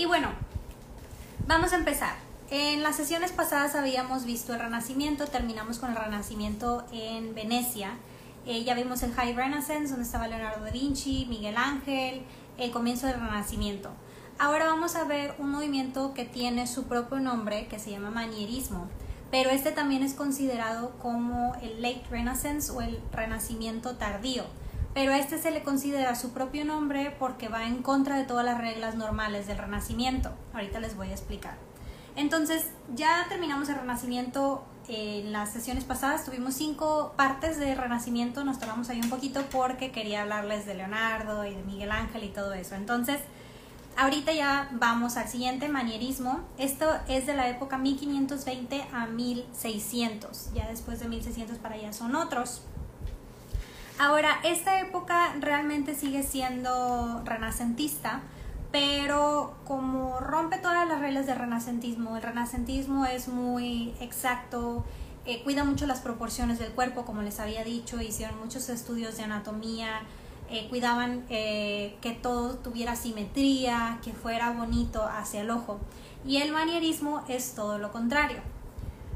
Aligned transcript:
Y 0.00 0.06
bueno, 0.06 0.28
vamos 1.46 1.74
a 1.74 1.76
empezar. 1.76 2.14
En 2.48 2.82
las 2.82 2.96
sesiones 2.96 3.32
pasadas 3.32 3.74
habíamos 3.74 4.24
visto 4.24 4.54
el 4.54 4.60
Renacimiento, 4.60 5.26
terminamos 5.26 5.78
con 5.78 5.90
el 5.90 5.96
Renacimiento 5.96 6.86
en 6.90 7.34
Venecia. 7.34 7.98
Eh, 8.46 8.64
ya 8.64 8.74
vimos 8.74 9.02
el 9.02 9.12
High 9.12 9.34
Renaissance, 9.34 9.88
donde 9.88 10.04
estaba 10.04 10.26
Leonardo 10.26 10.64
da 10.64 10.70
Vinci, 10.70 11.26
Miguel 11.28 11.58
Ángel, 11.58 12.22
el 12.56 12.70
comienzo 12.70 13.08
del 13.08 13.20
Renacimiento. 13.20 13.90
Ahora 14.38 14.64
vamos 14.64 14.96
a 14.96 15.04
ver 15.04 15.34
un 15.36 15.50
movimiento 15.50 16.14
que 16.14 16.24
tiene 16.24 16.66
su 16.66 16.84
propio 16.84 17.20
nombre, 17.20 17.66
que 17.66 17.78
se 17.78 17.90
llama 17.90 18.08
manierismo, 18.08 18.88
pero 19.30 19.50
este 19.50 19.70
también 19.70 20.02
es 20.02 20.14
considerado 20.14 20.92
como 21.02 21.54
el 21.56 21.82
Late 21.82 22.04
Renaissance 22.10 22.72
o 22.72 22.80
el 22.80 23.02
Renacimiento 23.12 23.96
tardío. 23.96 24.44
Pero 24.92 25.12
a 25.12 25.18
este 25.18 25.38
se 25.38 25.50
le 25.50 25.62
considera 25.62 26.14
su 26.14 26.32
propio 26.32 26.64
nombre 26.64 27.14
porque 27.18 27.48
va 27.48 27.66
en 27.66 27.82
contra 27.82 28.16
de 28.16 28.24
todas 28.24 28.44
las 28.44 28.58
reglas 28.58 28.96
normales 28.96 29.46
del 29.46 29.58
Renacimiento. 29.58 30.32
Ahorita 30.52 30.80
les 30.80 30.96
voy 30.96 31.08
a 31.08 31.12
explicar. 31.12 31.54
Entonces, 32.16 32.66
ya 32.94 33.26
terminamos 33.28 33.68
el 33.68 33.76
Renacimiento 33.76 34.64
en 34.88 35.32
las 35.32 35.52
sesiones 35.52 35.84
pasadas. 35.84 36.24
Tuvimos 36.24 36.54
cinco 36.54 37.14
partes 37.16 37.58
de 37.58 37.74
Renacimiento. 37.74 38.44
Nos 38.44 38.58
tomamos 38.58 38.88
ahí 38.90 39.00
un 39.00 39.10
poquito 39.10 39.42
porque 39.52 39.92
quería 39.92 40.22
hablarles 40.22 40.66
de 40.66 40.74
Leonardo 40.74 41.46
y 41.46 41.54
de 41.54 41.62
Miguel 41.62 41.92
Ángel 41.92 42.24
y 42.24 42.28
todo 42.28 42.52
eso. 42.52 42.74
Entonces, 42.74 43.20
ahorita 43.96 44.32
ya 44.32 44.68
vamos 44.72 45.16
al 45.16 45.28
siguiente 45.28 45.68
manierismo. 45.68 46.40
Esto 46.58 46.86
es 47.06 47.26
de 47.26 47.34
la 47.34 47.48
época 47.48 47.78
1520 47.78 48.84
a 48.92 49.06
1600. 49.06 50.52
Ya 50.52 50.66
después 50.66 50.98
de 50.98 51.08
1600 51.08 51.58
para 51.58 51.76
allá 51.76 51.92
son 51.92 52.16
otros. 52.16 52.62
Ahora, 54.02 54.40
esta 54.44 54.80
época 54.80 55.34
realmente 55.40 55.94
sigue 55.94 56.22
siendo 56.22 57.22
renacentista 57.24 58.22
pero 58.72 59.54
como 59.64 60.20
rompe 60.20 60.58
todas 60.58 60.86
las 60.88 61.00
reglas 61.00 61.26
del 61.26 61.38
renacentismo, 61.38 62.16
el 62.16 62.22
renacentismo 62.22 63.04
es 63.04 63.26
muy 63.28 63.92
exacto, 64.00 64.84
eh, 65.26 65.42
cuida 65.42 65.64
mucho 65.64 65.86
las 65.86 66.00
proporciones 66.00 66.58
del 66.58 66.70
cuerpo, 66.70 67.04
como 67.04 67.22
les 67.22 67.40
había 67.40 67.64
dicho, 67.64 68.00
hicieron 68.00 68.38
muchos 68.38 68.68
estudios 68.68 69.16
de 69.16 69.24
anatomía, 69.24 70.02
eh, 70.50 70.68
cuidaban 70.68 71.24
eh, 71.30 71.96
que 72.00 72.12
todo 72.12 72.54
tuviera 72.58 72.94
simetría, 72.94 73.98
que 74.04 74.12
fuera 74.12 74.52
bonito 74.52 75.02
hacia 75.04 75.40
el 75.40 75.50
ojo. 75.50 75.80
Y 76.24 76.36
el 76.36 76.52
manierismo 76.52 77.24
es 77.28 77.54
todo 77.54 77.78
lo 77.78 77.90
contrario. 77.90 78.38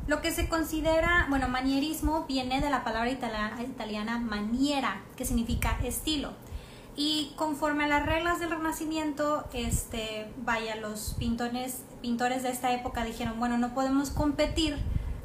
Lo 0.07 0.21
que 0.21 0.31
se 0.31 0.49
considera, 0.49 1.27
bueno, 1.31 1.49
manierismo 1.49 2.25
viene 2.27 2.61
de 2.61 2.69
la 2.69 2.85
palabra 2.85 3.11
italiana, 3.11 3.63
italiana 3.63 4.19
maniera, 4.19 5.03
que 5.17 5.25
significa 5.25 5.79
estilo. 5.83 6.33
Y 6.97 7.33
conforme 7.37 7.85
a 7.85 7.89
las 7.89 8.07
reglas 8.07 8.39
del 8.39 8.51
Renacimiento, 8.51 9.47
este, 9.53 10.31
vaya, 10.45 10.77
los 10.77 11.17
pintores, 11.19 11.83
pintores 12.03 12.43
de 12.43 12.51
esta 12.51 12.73
época 12.73 13.05
dijeron, 13.05 13.39
bueno, 13.39 13.59
no 13.59 13.75
podemos 13.75 14.11
competir 14.11 14.77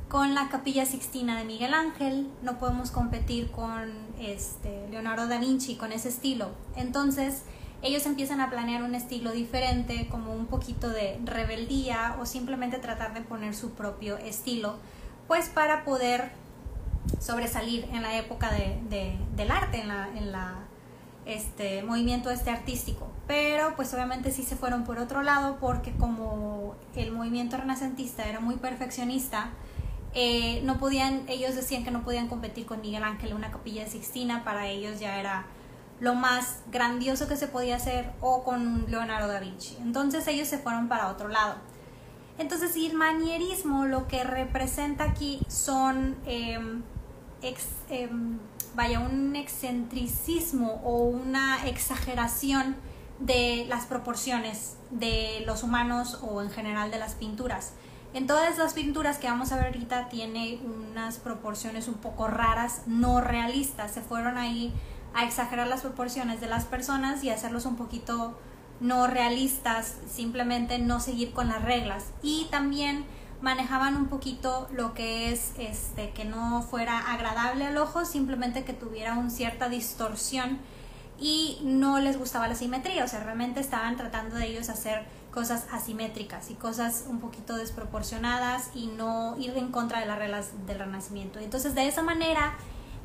con 0.08 0.34
la 0.34 0.50
Capilla 0.50 0.86
Sixtina 0.86 1.38
de 1.38 1.46
Miguel 1.46 1.74
Ángel, 1.74 2.28
no 2.42 2.58
podemos 2.58 2.90
competir 2.90 3.52
con 3.52 3.92
este, 4.20 4.88
Leonardo 4.90 5.28
da 5.28 5.38
Vinci, 5.38 5.76
con 5.76 5.92
ese 5.92 6.10
estilo. 6.10 6.50
Entonces, 6.76 7.44
ellos 7.82 8.06
empiezan 8.06 8.42
a 8.42 8.50
planear 8.50 8.84
un 8.84 8.96
estilo 8.96 9.32
diferente, 9.32 10.08
como 10.10 10.34
un 10.34 10.48
poquito 10.48 10.90
de 10.90 11.20
rebeldía 11.24 12.18
o 12.20 12.26
simplemente 12.26 12.78
tratar 12.78 13.14
de 13.14 13.22
poner 13.22 13.56
su 13.56 13.72
propio 13.72 14.18
estilo, 14.18 14.76
pues 15.28 15.50
para 15.50 15.86
poder 15.86 16.32
sobresalir 17.20 17.88
en 17.92 18.02
la 18.02 18.18
época 18.18 18.52
de, 18.52 19.18
del 19.36 19.52
arte, 19.52 19.82
en 19.82 19.88
la, 19.88 20.10
en 20.16 20.32
la 20.32 20.56
este 21.26 21.84
movimiento 21.84 22.32
este 22.32 22.50
artístico. 22.50 23.08
Pero 23.28 23.76
pues 23.76 23.94
obviamente 23.94 24.32
sí 24.32 24.44
se 24.44 24.56
fueron 24.56 24.84
por 24.84 24.98
otro 24.98 25.22
lado 25.22 25.58
porque 25.60 25.92
como 25.92 26.76
el 26.96 27.12
movimiento 27.12 27.58
renacentista 27.58 28.28
era 28.28 28.40
muy 28.40 28.56
perfeccionista, 28.56 29.52
eh, 30.14 30.62
no 30.64 30.80
podían, 30.80 31.24
ellos 31.28 31.56
decían 31.56 31.84
que 31.84 31.92
no 31.92 32.04
podían 32.04 32.28
competir 32.28 32.66
con 32.66 32.82
Miguel 32.82 33.04
Ángel 33.04 33.34
una 33.34 33.52
capilla 33.52 33.84
de 33.84 33.92
Sixtina, 33.92 34.44
para 34.44 34.68
ellos 34.68 35.00
ya 35.00 35.20
era 35.20 35.46
lo 36.00 36.16
más 36.16 36.60
grandioso 36.72 37.28
que 37.28 37.36
se 37.36 37.48
podía 37.48 37.76
hacer 37.76 38.12
o 38.22 38.44
con 38.44 38.90
Leonardo 38.90 39.28
da 39.28 39.40
Vinci. 39.40 39.78
Entonces 39.82 40.28
ellos 40.28 40.48
se 40.48 40.58
fueron 40.58 40.88
para 40.88 41.10
otro 41.10 41.28
lado. 41.28 41.56
Entonces 42.38 42.76
el 42.76 42.94
manierismo 42.94 43.86
lo 43.86 44.08
que 44.08 44.24
representa 44.24 45.04
aquí 45.04 45.42
son 45.50 46.16
em, 46.26 46.84
em, 47.90 48.40
vaya, 48.76 49.00
un 49.02 49.36
excentricismo 49.36 50.82
o 50.86 51.04
una 51.04 51.68
exageración 51.68 52.78
de 53.20 53.66
las 53.68 53.86
proporciones 53.86 54.78
de 54.90 55.44
los 55.46 55.64
humanos 55.64 56.20
o 56.22 56.42
en 56.42 56.50
general 56.50 56.92
de 56.92 57.00
las 57.00 57.16
pinturas. 57.16 57.74
En 58.14 58.26
todas 58.26 58.58
las 58.58 58.74
pinturas 58.74 59.18
que 59.18 59.28
vamos 59.28 59.52
a 59.52 59.58
ver 59.58 59.66
ahorita 59.66 60.10
tiene 60.10 60.60
unas 60.64 61.18
proporciones 61.18 61.88
un 61.88 61.96
poco 61.96 62.28
raras, 62.28 62.84
no 62.88 63.22
realistas. 63.22 63.92
Se 63.92 64.02
fueron 64.02 64.38
ahí 64.38 64.74
a 65.14 65.26
exagerar 65.26 65.68
las 65.68 65.82
proporciones 65.82 66.42
de 66.42 66.48
las 66.48 66.66
personas 66.66 67.24
y 67.24 67.30
hacerlos 67.30 67.66
un 67.66 67.76
poquito 67.76 68.38
no 68.80 69.08
realistas, 69.08 69.98
simplemente 70.10 70.80
no 70.80 71.00
seguir 71.00 71.34
con 71.34 71.50
las 71.50 71.64
reglas. 71.64 72.06
Y 72.22 72.48
también 72.50 73.06
manejaban 73.42 73.96
un 73.96 74.08
poquito 74.08 74.68
lo 74.74 74.94
que 74.94 75.32
es 75.32 75.54
este 75.58 76.12
que 76.12 76.26
no 76.26 76.62
fuera 76.62 77.14
agradable 77.14 77.66
al 77.66 77.78
ojo, 77.78 78.06
simplemente 78.06 78.64
que 78.64 78.74
tuviera 78.74 79.14
una 79.14 79.30
cierta 79.30 79.70
distorsión 79.70 80.60
y 81.20 81.60
no 81.64 82.00
les 82.00 82.18
gustaba 82.18 82.48
la 82.48 82.56
simetría, 82.56 83.04
o 83.04 83.08
sea, 83.08 83.22
realmente 83.22 83.60
estaban 83.60 83.98
tratando 83.98 84.36
de 84.38 84.48
ellos 84.48 84.70
hacer 84.70 85.06
cosas 85.32 85.68
asimétricas 85.72 86.50
y 86.50 86.54
cosas 86.56 87.06
un 87.08 87.20
poquito 87.20 87.56
desproporcionadas 87.56 88.72
y 88.74 88.88
no 88.88 89.38
ir 89.38 89.56
en 89.58 89.70
contra 89.70 90.00
de 90.00 90.06
las 90.06 90.18
reglas 90.18 90.52
del 90.66 90.80
renacimiento. 90.80 91.40
Entonces, 91.40 91.76
de 91.76 91.88
esa 91.88 92.02
manera, 92.02 92.54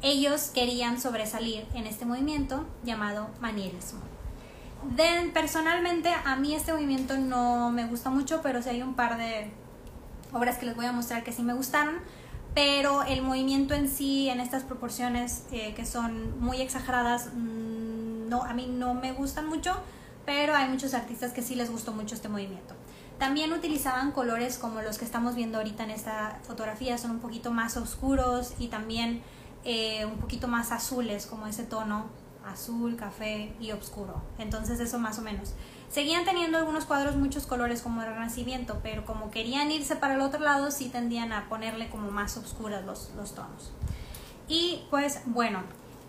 ellos 0.04 0.50
querían 0.52 1.00
sobresalir 1.00 1.66
en 1.72 1.86
este 1.86 2.04
movimiento 2.04 2.66
llamado 2.84 3.28
manierismo. 3.40 4.00
Personalmente, 5.32 6.10
a 6.26 6.36
mí 6.36 6.54
este 6.54 6.74
movimiento 6.74 7.16
no 7.16 7.70
me 7.70 7.86
gusta 7.86 8.10
mucho, 8.10 8.40
pero 8.42 8.62
sí 8.62 8.68
hay 8.68 8.82
un 8.82 8.94
par 8.94 9.16
de 9.16 9.50
obras 10.30 10.58
que 10.58 10.66
les 10.66 10.76
voy 10.76 10.84
a 10.84 10.92
mostrar 10.92 11.24
que 11.24 11.32
sí 11.32 11.42
me 11.42 11.54
gustaron, 11.54 11.94
pero 12.54 13.02
el 13.04 13.22
movimiento 13.22 13.72
en 13.72 13.88
sí, 13.88 14.28
en 14.28 14.40
estas 14.40 14.62
proporciones 14.62 15.44
eh, 15.52 15.72
que 15.74 15.86
son 15.86 16.38
muy 16.38 16.60
exageradas, 16.60 17.30
mm, 17.34 18.28
no, 18.28 18.42
a 18.42 18.52
mí 18.52 18.66
no 18.66 18.92
me 18.92 19.12
gustan 19.12 19.48
mucho, 19.48 19.74
pero 20.26 20.54
hay 20.54 20.68
muchos 20.68 20.92
artistas 20.92 21.32
que 21.32 21.40
sí 21.40 21.54
les 21.54 21.70
gustó 21.70 21.92
mucho 21.92 22.14
este 22.14 22.28
movimiento. 22.28 22.74
También 23.18 23.54
utilizaban 23.54 24.12
colores 24.12 24.58
como 24.58 24.82
los 24.82 24.98
que 24.98 25.06
estamos 25.06 25.34
viendo 25.34 25.56
ahorita 25.56 25.84
en 25.84 25.90
esta 25.90 26.40
fotografía, 26.42 26.98
son 26.98 27.12
un 27.12 27.20
poquito 27.20 27.52
más 27.52 27.78
oscuros 27.78 28.52
y 28.58 28.68
también 28.68 29.22
eh, 29.64 30.04
un 30.04 30.18
poquito 30.18 30.48
más 30.48 30.72
azules, 30.72 31.26
como 31.26 31.46
ese 31.46 31.64
tono 31.64 32.06
azul, 32.46 32.96
café 32.96 33.54
y 33.60 33.72
oscuro. 33.72 34.22
Entonces 34.38 34.80
eso 34.80 34.98
más 34.98 35.18
o 35.18 35.22
menos. 35.22 35.54
Seguían 35.88 36.24
teniendo 36.24 36.58
algunos 36.58 36.84
cuadros 36.84 37.16
muchos 37.16 37.46
colores 37.46 37.80
como 37.80 38.02
el 38.02 38.08
Renacimiento, 38.08 38.80
pero 38.82 39.04
como 39.04 39.30
querían 39.30 39.70
irse 39.70 39.96
para 39.96 40.14
el 40.14 40.20
otro 40.20 40.40
lado, 40.40 40.70
sí 40.70 40.88
tendían 40.88 41.32
a 41.32 41.48
ponerle 41.48 41.88
como 41.88 42.10
más 42.10 42.36
oscuras 42.36 42.84
los, 42.84 43.10
los 43.16 43.34
tonos. 43.34 43.72
Y 44.48 44.82
pues 44.90 45.20
bueno, 45.26 45.62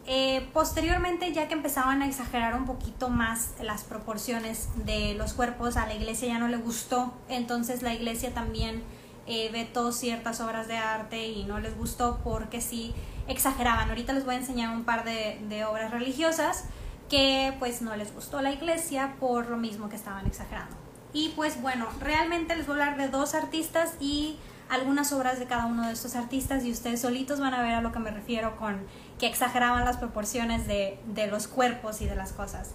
eh, 0.07 0.47
posteriormente 0.53 1.31
ya 1.33 1.47
que 1.47 1.53
empezaban 1.53 2.01
a 2.01 2.07
exagerar 2.07 2.55
un 2.55 2.65
poquito 2.65 3.09
más 3.09 3.53
las 3.61 3.83
proporciones 3.83 4.69
de 4.85 5.15
los 5.15 5.33
cuerpos, 5.33 5.77
a 5.77 5.87
la 5.87 5.95
iglesia 5.95 6.27
ya 6.27 6.39
no 6.39 6.47
le 6.47 6.57
gustó, 6.57 7.13
entonces 7.27 7.81
la 7.81 7.93
iglesia 7.93 8.33
también 8.33 8.83
eh, 9.25 9.49
vetó 9.51 9.91
ciertas 9.91 10.41
obras 10.41 10.67
de 10.67 10.77
arte 10.77 11.27
y 11.27 11.45
no 11.45 11.59
les 11.59 11.75
gustó 11.75 12.19
porque 12.23 12.61
sí 12.61 12.93
exageraban. 13.27 13.89
Ahorita 13.89 14.13
les 14.13 14.25
voy 14.25 14.35
a 14.35 14.37
enseñar 14.37 14.75
un 14.75 14.83
par 14.83 15.03
de, 15.03 15.65
obras 15.65 15.91
religiosas 15.91 16.65
que 17.09 17.53
pues 17.59 17.81
no 17.81 17.95
les 17.95 18.13
gustó 18.13 18.41
la 18.41 18.51
iglesia 18.51 19.15
por 19.19 19.47
lo 19.47 19.57
mismo 19.57 19.89
que 19.89 19.95
estaban 19.95 20.25
exagerando. 20.25 20.75
Y 21.13 21.29
pues 21.29 21.61
bueno, 21.61 21.87
realmente 21.99 22.55
les 22.55 22.67
voy 22.67 22.79
a 22.79 22.83
hablar 22.83 22.97
de 22.97 23.07
dos 23.09 23.35
artistas 23.35 23.93
y 23.99 24.37
algunas 24.69 25.13
obras 25.13 25.39
de 25.39 25.45
cada 25.45 25.67
uno 25.67 25.85
de 25.85 25.93
estos 25.93 26.15
artistas 26.15 26.65
y 26.65 26.71
ustedes 26.71 27.01
solitos 27.01 27.39
van 27.39 27.53
a 27.53 27.61
ver 27.61 27.75
a 27.75 27.81
lo 27.81 27.91
que 27.91 27.99
me 27.99 28.11
refiero 28.11 28.57
con 28.57 28.81
que 29.19 29.27
exageraban 29.27 29.85
las 29.85 29.97
proporciones 29.97 30.67
de, 30.67 30.99
de 31.05 31.27
los 31.27 31.47
cuerpos 31.47 32.01
y 32.01 32.07
de 32.07 32.15
las 32.15 32.33
cosas. 32.33 32.71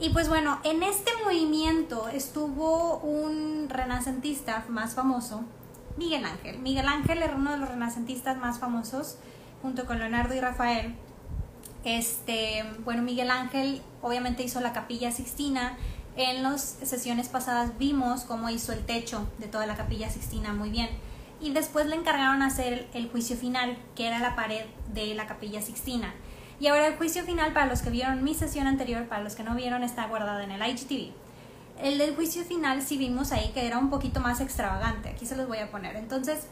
Y 0.00 0.10
pues 0.10 0.28
bueno, 0.28 0.60
en 0.62 0.82
este 0.82 1.10
movimiento 1.24 2.08
estuvo 2.08 2.98
un 2.98 3.68
renacentista 3.68 4.64
más 4.68 4.94
famoso, 4.94 5.42
Miguel 5.96 6.24
Ángel. 6.24 6.60
Miguel 6.60 6.86
Ángel 6.86 7.20
era 7.20 7.34
uno 7.34 7.50
de 7.50 7.58
los 7.58 7.68
renacentistas 7.68 8.36
más 8.38 8.60
famosos, 8.60 9.18
junto 9.62 9.86
con 9.86 9.98
Leonardo 9.98 10.34
y 10.34 10.40
Rafael. 10.40 10.94
Este, 11.84 12.64
bueno, 12.84 13.02
Miguel 13.02 13.30
Ángel 13.30 13.82
obviamente 14.02 14.42
hizo 14.42 14.60
la 14.60 14.72
capilla 14.72 15.12
Sixtina. 15.12 15.76
En 16.16 16.42
las 16.42 16.62
sesiones 16.62 17.28
pasadas 17.28 17.78
vimos 17.78 18.22
cómo 18.22 18.50
hizo 18.50 18.72
el 18.72 18.84
techo 18.84 19.28
de 19.38 19.46
toda 19.46 19.66
la 19.66 19.76
capilla 19.76 20.10
Sixtina 20.10 20.52
muy 20.52 20.70
bien. 20.70 20.88
Y 21.40 21.52
después 21.52 21.86
le 21.86 21.94
encargaron 21.94 22.42
hacer 22.42 22.88
el 22.92 23.08
juicio 23.08 23.36
final, 23.36 23.78
que 23.94 24.08
era 24.08 24.18
la 24.18 24.34
pared 24.34 24.64
de 24.92 25.14
la 25.14 25.26
capilla 25.26 25.62
Sixtina. 25.62 26.12
Y 26.60 26.66
ahora 26.66 26.88
el 26.88 26.96
juicio 26.96 27.22
final, 27.22 27.52
para 27.52 27.66
los 27.66 27.82
que 27.82 27.90
vieron 27.90 28.24
mi 28.24 28.34
sesión 28.34 28.66
anterior, 28.66 29.06
para 29.06 29.22
los 29.22 29.36
que 29.36 29.44
no 29.44 29.54
vieron, 29.54 29.84
está 29.84 30.06
guardada 30.08 30.42
en 30.42 30.50
el 30.50 30.60
IGTV. 30.60 31.12
El 31.80 31.98
del 31.98 32.16
juicio 32.16 32.42
final 32.42 32.82
sí 32.82 32.98
vimos 32.98 33.30
ahí 33.30 33.52
que 33.54 33.64
era 33.64 33.78
un 33.78 33.90
poquito 33.90 34.18
más 34.18 34.40
extravagante. 34.40 35.10
Aquí 35.10 35.26
se 35.26 35.36
los 35.36 35.46
voy 35.46 35.58
a 35.58 35.70
poner. 35.70 35.94
Entonces, 35.94 36.48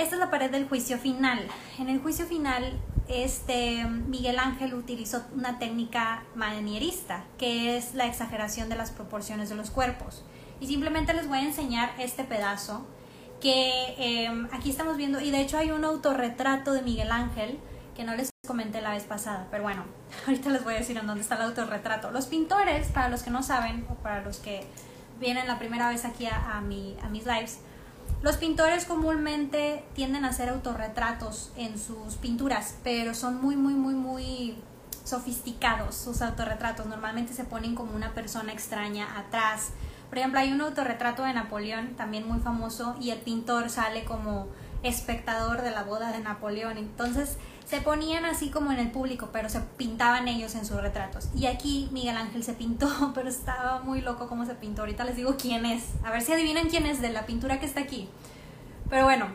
esta 0.00 0.14
es 0.14 0.20
la 0.20 0.30
pared 0.30 0.50
del 0.50 0.66
juicio 0.68 0.98
final. 0.98 1.46
En 1.78 1.88
el 1.88 2.00
juicio 2.00 2.24
final, 2.26 2.72
este 3.08 3.84
Miguel 3.84 4.38
Ángel 4.38 4.74
utilizó 4.74 5.24
una 5.34 5.58
técnica 5.58 6.24
manierista, 6.34 7.24
que 7.38 7.76
es 7.76 7.94
la 7.94 8.06
exageración 8.06 8.68
de 8.68 8.76
las 8.76 8.90
proporciones 8.90 9.50
de 9.50 9.56
los 9.56 9.70
cuerpos. 9.70 10.24
Y 10.58 10.66
simplemente 10.68 11.12
les 11.12 11.28
voy 11.28 11.38
a 11.38 11.42
enseñar 11.42 11.92
este 11.98 12.24
pedazo 12.24 12.86
que 13.40 13.94
em, 13.98 14.48
aquí 14.52 14.70
estamos 14.70 14.96
viendo, 14.96 15.20
y 15.20 15.30
de 15.30 15.40
hecho 15.40 15.58
hay 15.58 15.70
un 15.70 15.84
autorretrato 15.84 16.72
de 16.72 16.82
Miguel 16.82 17.10
Ángel 17.10 17.58
que 17.94 18.04
no 18.04 18.14
les 18.14 18.30
comenté 18.46 18.80
la 18.80 18.90
vez 18.90 19.04
pasada, 19.04 19.48
pero 19.50 19.62
bueno, 19.62 19.84
ahorita 20.26 20.50
les 20.50 20.64
voy 20.64 20.74
a 20.74 20.78
decir 20.78 20.96
en 20.96 21.06
dónde 21.06 21.22
está 21.22 21.36
el 21.36 21.42
autorretrato. 21.42 22.10
Los 22.10 22.26
pintores, 22.26 22.88
para 22.88 23.08
los 23.08 23.22
que 23.22 23.30
no 23.30 23.42
saben, 23.42 23.86
o 23.90 23.94
para 23.94 24.22
los 24.22 24.38
que 24.38 24.64
vienen 25.18 25.46
la 25.46 25.58
primera 25.58 25.88
vez 25.90 26.06
aquí 26.06 26.26
a, 26.26 26.56
a, 26.56 26.60
mi, 26.62 26.96
a 27.02 27.08
mis 27.08 27.26
lives, 27.26 27.60
los 28.22 28.36
pintores 28.36 28.84
comúnmente 28.84 29.84
tienden 29.94 30.24
a 30.24 30.28
hacer 30.28 30.48
autorretratos 30.48 31.52
en 31.56 31.78
sus 31.78 32.16
pinturas, 32.16 32.76
pero 32.84 33.14
son 33.14 33.40
muy, 33.40 33.56
muy, 33.56 33.74
muy, 33.74 33.94
muy 33.94 34.56
sofisticados 35.04 35.94
sus 35.94 36.22
autorretratos. 36.22 36.86
Normalmente 36.86 37.32
se 37.32 37.44
ponen 37.44 37.74
como 37.74 37.94
una 37.96 38.12
persona 38.12 38.52
extraña 38.52 39.18
atrás 39.18 39.72
por 40.10 40.18
ejemplo, 40.18 40.40
hay 40.40 40.52
un 40.52 40.60
autorretrato 40.60 41.22
de 41.22 41.32
Napoleón, 41.32 41.94
también 41.94 42.26
muy 42.26 42.40
famoso, 42.40 42.96
y 43.00 43.10
el 43.10 43.20
pintor 43.20 43.70
sale 43.70 44.04
como 44.04 44.48
espectador 44.82 45.62
de 45.62 45.70
la 45.70 45.84
boda 45.84 46.10
de 46.10 46.18
Napoleón. 46.18 46.78
Entonces 46.78 47.38
se 47.70 47.80
ponían 47.80 48.24
así 48.24 48.50
como 48.50 48.72
en 48.72 48.80
el 48.80 48.90
público, 48.90 49.28
pero 49.32 49.48
se 49.48 49.60
pintaban 49.60 50.26
ellos 50.26 50.56
en 50.56 50.66
sus 50.66 50.82
retratos. 50.82 51.28
Y 51.36 51.46
aquí 51.46 51.88
Miguel 51.92 52.16
Ángel 52.16 52.42
se 52.42 52.52
pintó, 52.52 53.12
pero 53.14 53.28
estaba 53.28 53.80
muy 53.80 54.00
loco 54.00 54.28
cómo 54.28 54.44
se 54.44 54.56
pintó. 54.56 54.82
Ahorita 54.82 55.04
les 55.04 55.14
digo 55.14 55.36
quién 55.38 55.64
es. 55.64 55.84
A 56.02 56.10
ver 56.10 56.22
si 56.22 56.32
adivinan 56.32 56.68
quién 56.68 56.84
es 56.84 57.00
de 57.00 57.10
la 57.10 57.26
pintura 57.26 57.60
que 57.60 57.66
está 57.66 57.78
aquí. 57.78 58.08
Pero 58.88 59.04
bueno, 59.04 59.28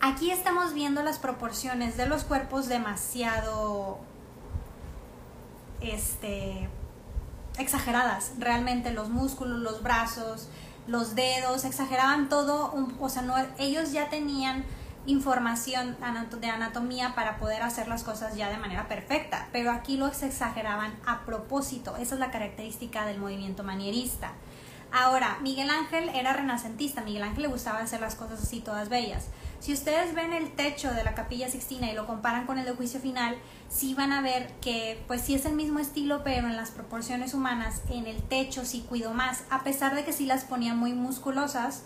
aquí 0.00 0.30
estamos 0.30 0.72
viendo 0.72 1.02
las 1.02 1.18
proporciones 1.18 1.98
de 1.98 2.06
los 2.06 2.24
cuerpos 2.24 2.66
demasiado 2.66 3.98
este 5.82 6.70
exageradas, 7.58 8.32
realmente 8.38 8.90
los 8.90 9.10
músculos, 9.10 9.60
los 9.60 9.82
brazos, 9.82 10.48
los 10.86 11.14
dedos, 11.14 11.64
exageraban 11.64 12.30
todo, 12.30 12.74
o 12.98 13.08
sea, 13.10 13.22
no, 13.22 13.36
ellos 13.58 13.92
ya 13.92 14.08
tenían 14.08 14.64
información 15.06 15.96
de 16.40 16.46
anatomía 16.48 17.14
para 17.14 17.38
poder 17.38 17.62
hacer 17.62 17.88
las 17.88 18.04
cosas 18.04 18.36
ya 18.36 18.50
de 18.50 18.56
manera 18.56 18.88
perfecta, 18.88 19.48
pero 19.52 19.70
aquí 19.70 19.96
los 19.96 20.22
exageraban 20.22 20.94
a 21.06 21.24
propósito, 21.24 21.96
esa 21.96 22.14
es 22.14 22.20
la 22.20 22.30
característica 22.30 23.04
del 23.04 23.18
movimiento 23.18 23.62
manierista. 23.62 24.32
Ahora, 24.96 25.38
Miguel 25.42 25.70
Ángel 25.70 26.08
era 26.10 26.34
renacentista, 26.34 27.02
Miguel 27.02 27.24
Ángel 27.24 27.42
le 27.42 27.48
gustaba 27.48 27.80
hacer 27.80 28.00
las 28.00 28.14
cosas 28.14 28.40
así 28.40 28.60
todas 28.60 28.88
bellas. 28.88 29.26
Si 29.58 29.72
ustedes 29.72 30.14
ven 30.14 30.32
el 30.32 30.52
techo 30.52 30.92
de 30.92 31.02
la 31.02 31.14
capilla 31.14 31.48
Sixtina 31.48 31.90
y 31.90 31.94
lo 31.94 32.06
comparan 32.06 32.46
con 32.46 32.58
el 32.58 32.64
de 32.64 32.72
juicio 32.72 33.00
final, 33.00 33.36
sí 33.68 33.94
van 33.94 34.12
a 34.12 34.20
ver 34.20 34.52
que 34.60 35.02
pues 35.08 35.22
sí 35.22 35.34
es 35.34 35.46
el 35.46 35.54
mismo 35.54 35.80
estilo, 35.80 36.22
pero 36.22 36.46
en 36.46 36.56
las 36.56 36.70
proporciones 36.70 37.34
humanas, 37.34 37.82
en 37.90 38.06
el 38.06 38.22
techo 38.22 38.64
sí 38.64 38.84
cuido 38.88 39.12
más, 39.14 39.42
a 39.50 39.64
pesar 39.64 39.96
de 39.96 40.04
que 40.04 40.12
sí 40.12 40.26
las 40.26 40.44
ponía 40.44 40.74
muy 40.74 40.92
musculosas, 40.92 41.82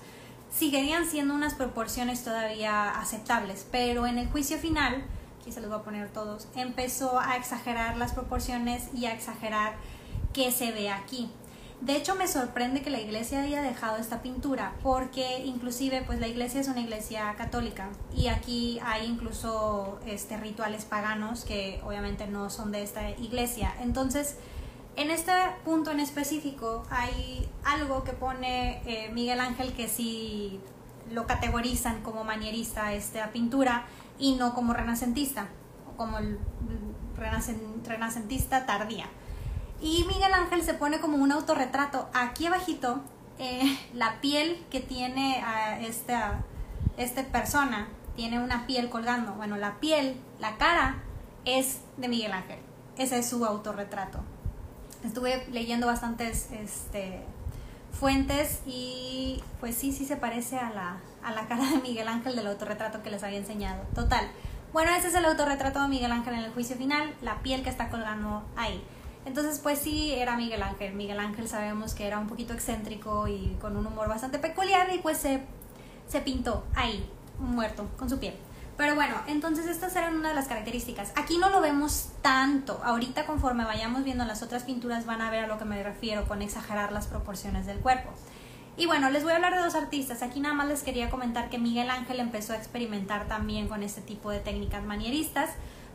seguirían 0.51 1.07
siendo 1.07 1.35
unas 1.35 1.55
proporciones 1.55 2.25
todavía 2.25 2.91
aceptables, 2.99 3.67
pero 3.71 4.07
en 4.07 4.19
el 4.19 4.29
juicio 4.29 4.59
final, 4.59 5.05
aquí 5.41 5.53
se 5.53 5.61
los 5.61 5.71
voy 5.71 5.81
a 5.81 5.83
poner 5.83 6.09
todos, 6.11 6.49
empezó 6.55 7.19
a 7.19 7.37
exagerar 7.37 7.97
las 7.97 8.13
proporciones 8.13 8.89
y 8.95 9.07
a 9.07 9.13
exagerar 9.13 9.75
qué 10.33 10.51
se 10.51 10.73
ve 10.73 10.91
aquí. 10.91 11.31
De 11.81 11.97
hecho, 11.97 12.17
me 12.17 12.27
sorprende 12.27 12.83
que 12.83 12.91
la 12.91 13.01
iglesia 13.01 13.43
haya 13.43 13.63
dejado 13.63 13.99
esta 13.99 14.21
pintura, 14.21 14.75
porque 14.83 15.45
inclusive, 15.45 16.03
pues 16.05 16.19
la 16.19 16.27
iglesia 16.27 16.61
es 16.61 16.67
una 16.67 16.81
iglesia 16.81 17.33
católica 17.39 17.89
y 18.17 18.27
aquí 18.27 18.81
hay 18.85 19.07
incluso 19.07 20.01
este, 20.05 20.37
rituales 20.37 20.85
paganos 20.85 21.45
que 21.45 21.81
obviamente 21.85 22.27
no 22.27 22.51
son 22.51 22.73
de 22.73 22.83
esta 22.83 23.11
iglesia. 23.11 23.73
Entonces, 23.81 24.37
en 24.99 25.13
este 25.13 25.33
punto 25.65 25.93
en 25.93 26.01
específico 26.01 26.83
hay 26.91 27.49
algo 27.65 28.03
que 28.03 28.13
pone 28.13 28.83
eh, 28.85 29.11
Miguel 29.13 29.39
Ángel 29.39 29.73
que 29.73 29.89
sí 29.89 30.61
lo 31.13 31.25
categorizan 31.25 32.03
como 32.03 32.25
manierista 32.25 32.93
esta 32.93 33.31
pintura 33.31 33.87
y 34.19 34.35
no 34.35 34.55
como 34.55 34.75
renacentista, 34.75 35.47
o 35.89 35.97
como 35.97 36.19
el 36.19 36.39
renacentista 37.87 38.67
tardía. 38.67 39.07
Y 39.81 40.05
Miguel 40.09 40.35
Ángel 40.35 40.63
se 40.63 40.75
pone 40.75 40.99
como 40.99 41.17
un 41.17 41.31
autorretrato. 41.31 42.09
Aquí 42.13 42.47
abajito, 42.47 43.01
eh, 43.39 43.79
la 43.95 44.21
piel 44.21 44.67
que 44.69 44.81
tiene 44.81 45.41
a 45.45 45.81
esta, 45.81 46.41
esta 46.97 47.23
persona, 47.23 47.87
tiene 48.17 48.43
una 48.43 48.67
piel 48.67 48.91
colgando. 48.91 49.35
Bueno, 49.35 49.57
la 49.57 49.79
piel, 49.79 50.21
la 50.41 50.57
cara, 50.57 50.97
es 51.45 51.83
de 51.97 52.09
Miguel 52.09 52.33
Ángel. 52.33 52.59
Ese 52.97 53.21
es 53.21 53.29
su 53.29 53.45
autorretrato. 53.45 54.25
Estuve 55.09 55.47
leyendo 55.51 55.87
bastantes 55.87 56.51
este, 56.53 57.23
fuentes 57.99 58.61
y 58.67 59.43
pues 59.59 59.75
sí, 59.75 59.91
sí 59.91 60.05
se 60.05 60.17
parece 60.17 60.59
a 60.59 60.69
la, 60.69 60.99
a 61.25 61.33
la 61.33 61.49
cara 61.49 61.65
de 61.71 61.79
Miguel 61.79 62.09
Ángel 62.09 62.37
del 62.37 62.47
autorretrato 62.47 63.03
que 63.03 63.11
les 63.11 63.23
había 63.23 63.39
enseñado. 63.39 63.85
Total. 63.95 64.31
Bueno, 64.75 64.91
ese 64.95 65.09
es 65.09 65.15
el 65.15 65.25
autorretrato 65.25 65.81
de 65.81 65.89
Miguel 65.89 66.13
Ángel 66.13 66.35
en 66.35 66.41
el 66.41 66.53
juicio 66.53 66.77
final, 66.77 67.15
la 67.23 67.41
piel 67.41 67.63
que 67.63 67.71
está 67.71 67.89
colgando 67.89 68.45
ahí. 68.55 68.85
Entonces, 69.25 69.61
pues 69.61 69.79
sí, 69.79 70.13
era 70.13 70.37
Miguel 70.37 70.63
Ángel. 70.63 70.93
Miguel 70.93 71.21
Ángel 71.21 71.49
sabemos 71.49 71.95
que 71.95 72.07
era 72.07 72.19
un 72.19 72.27
poquito 72.27 72.53
excéntrico 72.53 73.29
y 73.29 73.57
con 73.63 73.79
un 73.79 73.87
humor 73.87 74.11
bastante 74.11 74.39
peculiar 74.39 74.95
y 74.95 74.99
pues 74.99 75.17
se, 75.17 75.41
se 76.07 76.21
pintó 76.21 76.65
ahí, 76.75 77.09
muerto, 77.39 77.89
con 77.97 78.11
su 78.11 78.19
piel. 78.19 78.35
Pero 78.79 78.95
bueno, 78.95 79.17
entonces 79.27 79.67
estas 79.67 79.97
eran 79.97 80.15
una 80.15 80.29
de 80.29 80.37
las 80.37 80.47
características. 80.47 81.13
Aquí 81.17 81.37
no 81.37 81.51
lo 81.51 81.61
vemos 81.61 82.11
tanto. 82.23 82.81
Ahorita 82.85 83.27
conforme 83.27 83.65
vayamos 83.65 84.05
viendo 84.05 84.25
las 84.25 84.41
otras 84.45 84.63
pinturas 84.63 85.05
van 85.05 85.21
a 85.21 85.31
ver 85.31 85.45
a 85.45 85.47
lo 85.49 85.59
que 85.59 85.65
me 85.65 85.83
refiero 85.83 86.29
con 86.29 86.43
exagerar 86.43 86.93
las 86.93 87.09
proporciones 87.09 87.67
del 87.67 87.81
cuerpo. 87.81 88.11
Y 88.77 88.87
bueno, 88.87 89.11
les 89.11 89.25
voy 89.25 89.33
a 89.33 89.35
hablar 89.35 89.57
de 89.57 89.63
dos 89.63 89.75
artistas. 89.75 90.23
Aquí 90.23 90.39
nada 90.39 90.55
más 90.55 90.69
les 90.69 90.85
quería 90.85 91.11
comentar 91.11 91.51
que 91.51 91.59
Miguel 91.59 91.91
Ángel 91.91 92.21
empezó 92.21 92.53
a 92.53 92.57
experimentar 92.57 93.27
también 93.27 93.67
con 93.67 93.83
este 93.83 94.01
tipo 94.01 94.31
de 94.31 94.39
técnicas 94.39 94.85
manieristas. 94.85 95.51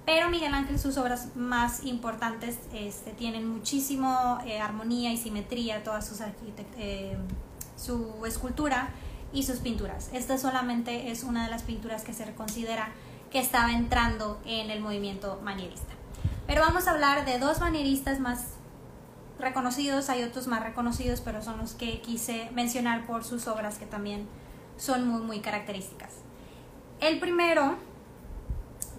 Pero 0.06 0.30
Miguel 0.30 0.54
Ángel, 0.54 0.78
sus 0.78 0.98
obras 0.98 1.38
más 1.38 1.86
importantes 1.86 2.60
este, 2.74 3.12
tienen 3.12 3.48
muchísimo 3.48 4.40
eh, 4.46 4.60
armonía 4.60 5.14
y 5.14 5.18
simetría, 5.18 5.86
toda 5.86 6.02
sus 6.02 6.20
eh, 6.78 7.18
su 7.78 8.26
escultura 8.26 8.90
y 9.34 9.44
sus 9.44 9.58
pinturas. 9.58 10.10
Esta 10.14 10.38
solamente 10.38 11.12
es 11.12 11.24
una 11.24 11.46
de 11.46 11.52
las 11.52 11.64
pinturas 11.64 12.04
que 12.04 12.14
se 12.14 12.32
considera 12.34 12.90
que 13.32 13.40
estaba 13.40 13.72
entrando 13.72 14.40
en 14.46 14.70
el 14.70 14.80
movimiento 14.80 15.42
manierista. 15.44 15.94
Pero 16.46 16.62
vamos 16.62 16.88
a 16.88 16.92
hablar 16.92 17.26
de 17.26 17.40
dos 17.40 17.60
manieristas 17.60 18.20
más 18.20 18.54
reconocidos, 19.40 20.10
hay 20.10 20.24
otros 20.24 20.48
más 20.48 20.62
reconocidos, 20.62 21.22
pero 21.22 21.42
son 21.42 21.58
los 21.58 21.74
que 21.74 22.00
quise 22.02 22.50
mencionar 22.54 23.06
por 23.06 23.24
sus 23.24 23.48
obras 23.48 23.78
que 23.80 23.86
también 23.86 24.28
son 24.78 25.08
muy, 25.08 25.22
muy 25.22 25.40
características. 25.40 26.12
El 27.00 27.20
primero 27.20 27.76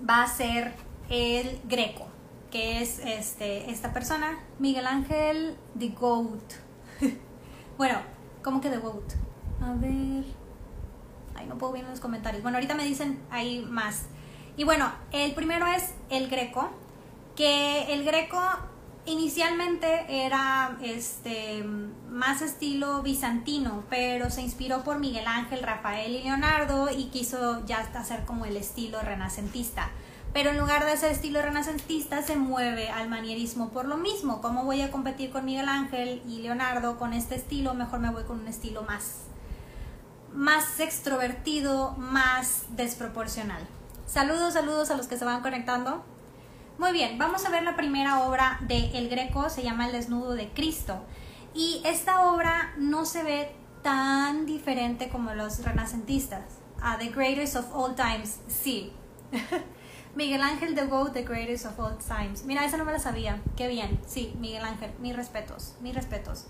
va 0.09 0.23
a 0.23 0.29
ser 0.29 0.75
el 1.09 1.61
Greco, 1.65 2.07
que 2.51 2.83
es 2.83 2.99
este, 2.99 3.71
esta 3.71 3.93
persona, 3.93 4.39
Miguel 4.59 4.87
Ángel 4.87 5.57
de 5.75 5.89
Goat. 5.91 6.55
bueno, 7.79 7.99
¿cómo 8.43 8.61
que 8.61 8.71
de 8.71 8.79
Goat? 8.79 9.24
A 9.63 9.73
ver. 9.75 10.25
Ay, 11.35 11.47
no 11.47 11.59
puedo 11.59 11.73
ver 11.73 11.85
en 11.85 11.91
los 11.91 12.01
comentarios. 12.01 12.43
Bueno, 12.43 12.59
ahorita 12.59 12.75
me 12.75 12.85
dicen 12.85 13.21
ahí 13.31 13.65
más. 13.69 14.07
Y 14.57 14.65
bueno, 14.65 14.93
el 15.13 15.35
primero 15.35 15.67
es 15.67 15.95
el 16.11 16.29
Greco, 16.29 16.71
que 17.35 17.93
el 17.93 18.05
Greco 18.05 18.41
inicialmente 19.07 20.07
era 20.09 20.79
este 20.83 21.65
más 22.09 22.41
estilo 22.41 23.03
bizantino, 23.03 23.83
pero 23.91 24.31
se 24.31 24.43
inspiró 24.43 24.85
por 24.85 24.99
Miguel 24.99 25.27
Ángel, 25.27 25.63
Rafael 25.63 26.13
y 26.13 26.23
Leonardo 26.23 26.89
y 26.91 27.07
quiso 27.07 27.67
ya 27.67 27.81
hacer 27.81 28.25
como 28.25 28.45
el 28.45 28.57
estilo 28.57 29.01
renacentista 29.01 29.91
pero 30.35 30.51
en 30.51 30.59
lugar 30.59 30.85
de 30.85 30.91
hacer 30.91 31.13
estilo 31.13 31.41
renacentista 31.41 32.21
se 32.23 32.37
mueve 32.37 32.91
al 32.91 33.09
manierismo 33.09 33.71
por 33.71 33.87
lo 33.87 33.97
mismo. 33.97 34.43
¿Cómo 34.43 34.65
voy 34.65 34.83
a 34.83 34.91
competir 34.91 35.31
con 35.31 35.45
Miguel 35.45 35.69
Ángel 35.69 36.21
y 36.29 36.43
Leonardo 36.43 36.99
con 36.99 37.13
este 37.13 37.37
estilo? 37.37 37.73
Mejor 37.73 38.01
me 38.01 38.11
voy 38.11 38.25
con 38.25 38.41
un 38.41 38.49
estilo 38.49 38.83
más, 38.83 39.21
más 40.35 40.81
extrovertido, 40.81 41.93
más 41.93 42.65
desproporcional. 42.71 43.67
Saludos, 44.07 44.55
saludos 44.55 44.91
a 44.91 44.97
los 44.97 45.07
que 45.07 45.17
se 45.17 45.25
van 45.25 45.43
conectando. 45.43 46.05
Muy 46.77 46.93
bien, 46.93 47.19
vamos 47.19 47.47
a 47.47 47.51
ver 47.51 47.63
la 47.63 47.77
primera 47.77 48.25
obra 48.25 48.59
de 48.63 48.91
El 48.99 49.09
Greco, 49.09 49.49
se 49.49 49.63
llama 49.63 49.87
El 49.87 49.93
desnudo 49.93 50.35
de 50.35 50.51
Cristo. 50.51 51.01
Y 51.55 51.81
esta 51.85 52.27
obra 52.27 52.75
no 52.77 53.05
se 53.07 53.23
ve 53.23 53.55
tan 53.83 54.45
diferente 54.45 55.09
como 55.09 55.35
los 55.35 55.63
renacentistas. 55.63 56.43
A 56.83 56.99
The 56.99 57.11
Greatest 57.11 57.57
of 57.57 57.67
All 57.73 57.95
Times, 57.95 58.41
sí. 58.49 58.93
Miguel 60.17 60.43
Ángel 60.43 60.75
de 60.75 60.87
Go, 60.87 61.11
The 61.11 61.23
Greatest 61.23 61.67
of 61.67 61.79
All 61.79 61.97
Times. 61.99 62.45
Mira, 62.45 62.65
esa 62.65 62.77
no 62.77 62.85
me 62.85 62.93
la 62.93 62.99
sabía. 62.99 63.41
Qué 63.57 63.69
bien. 63.69 64.01
Sí, 64.07 64.35
Miguel 64.41 64.65
Ángel, 64.65 64.93
mis 65.01 65.15
respetos, 65.15 65.75
mis 65.81 65.95
respetos. 65.95 66.47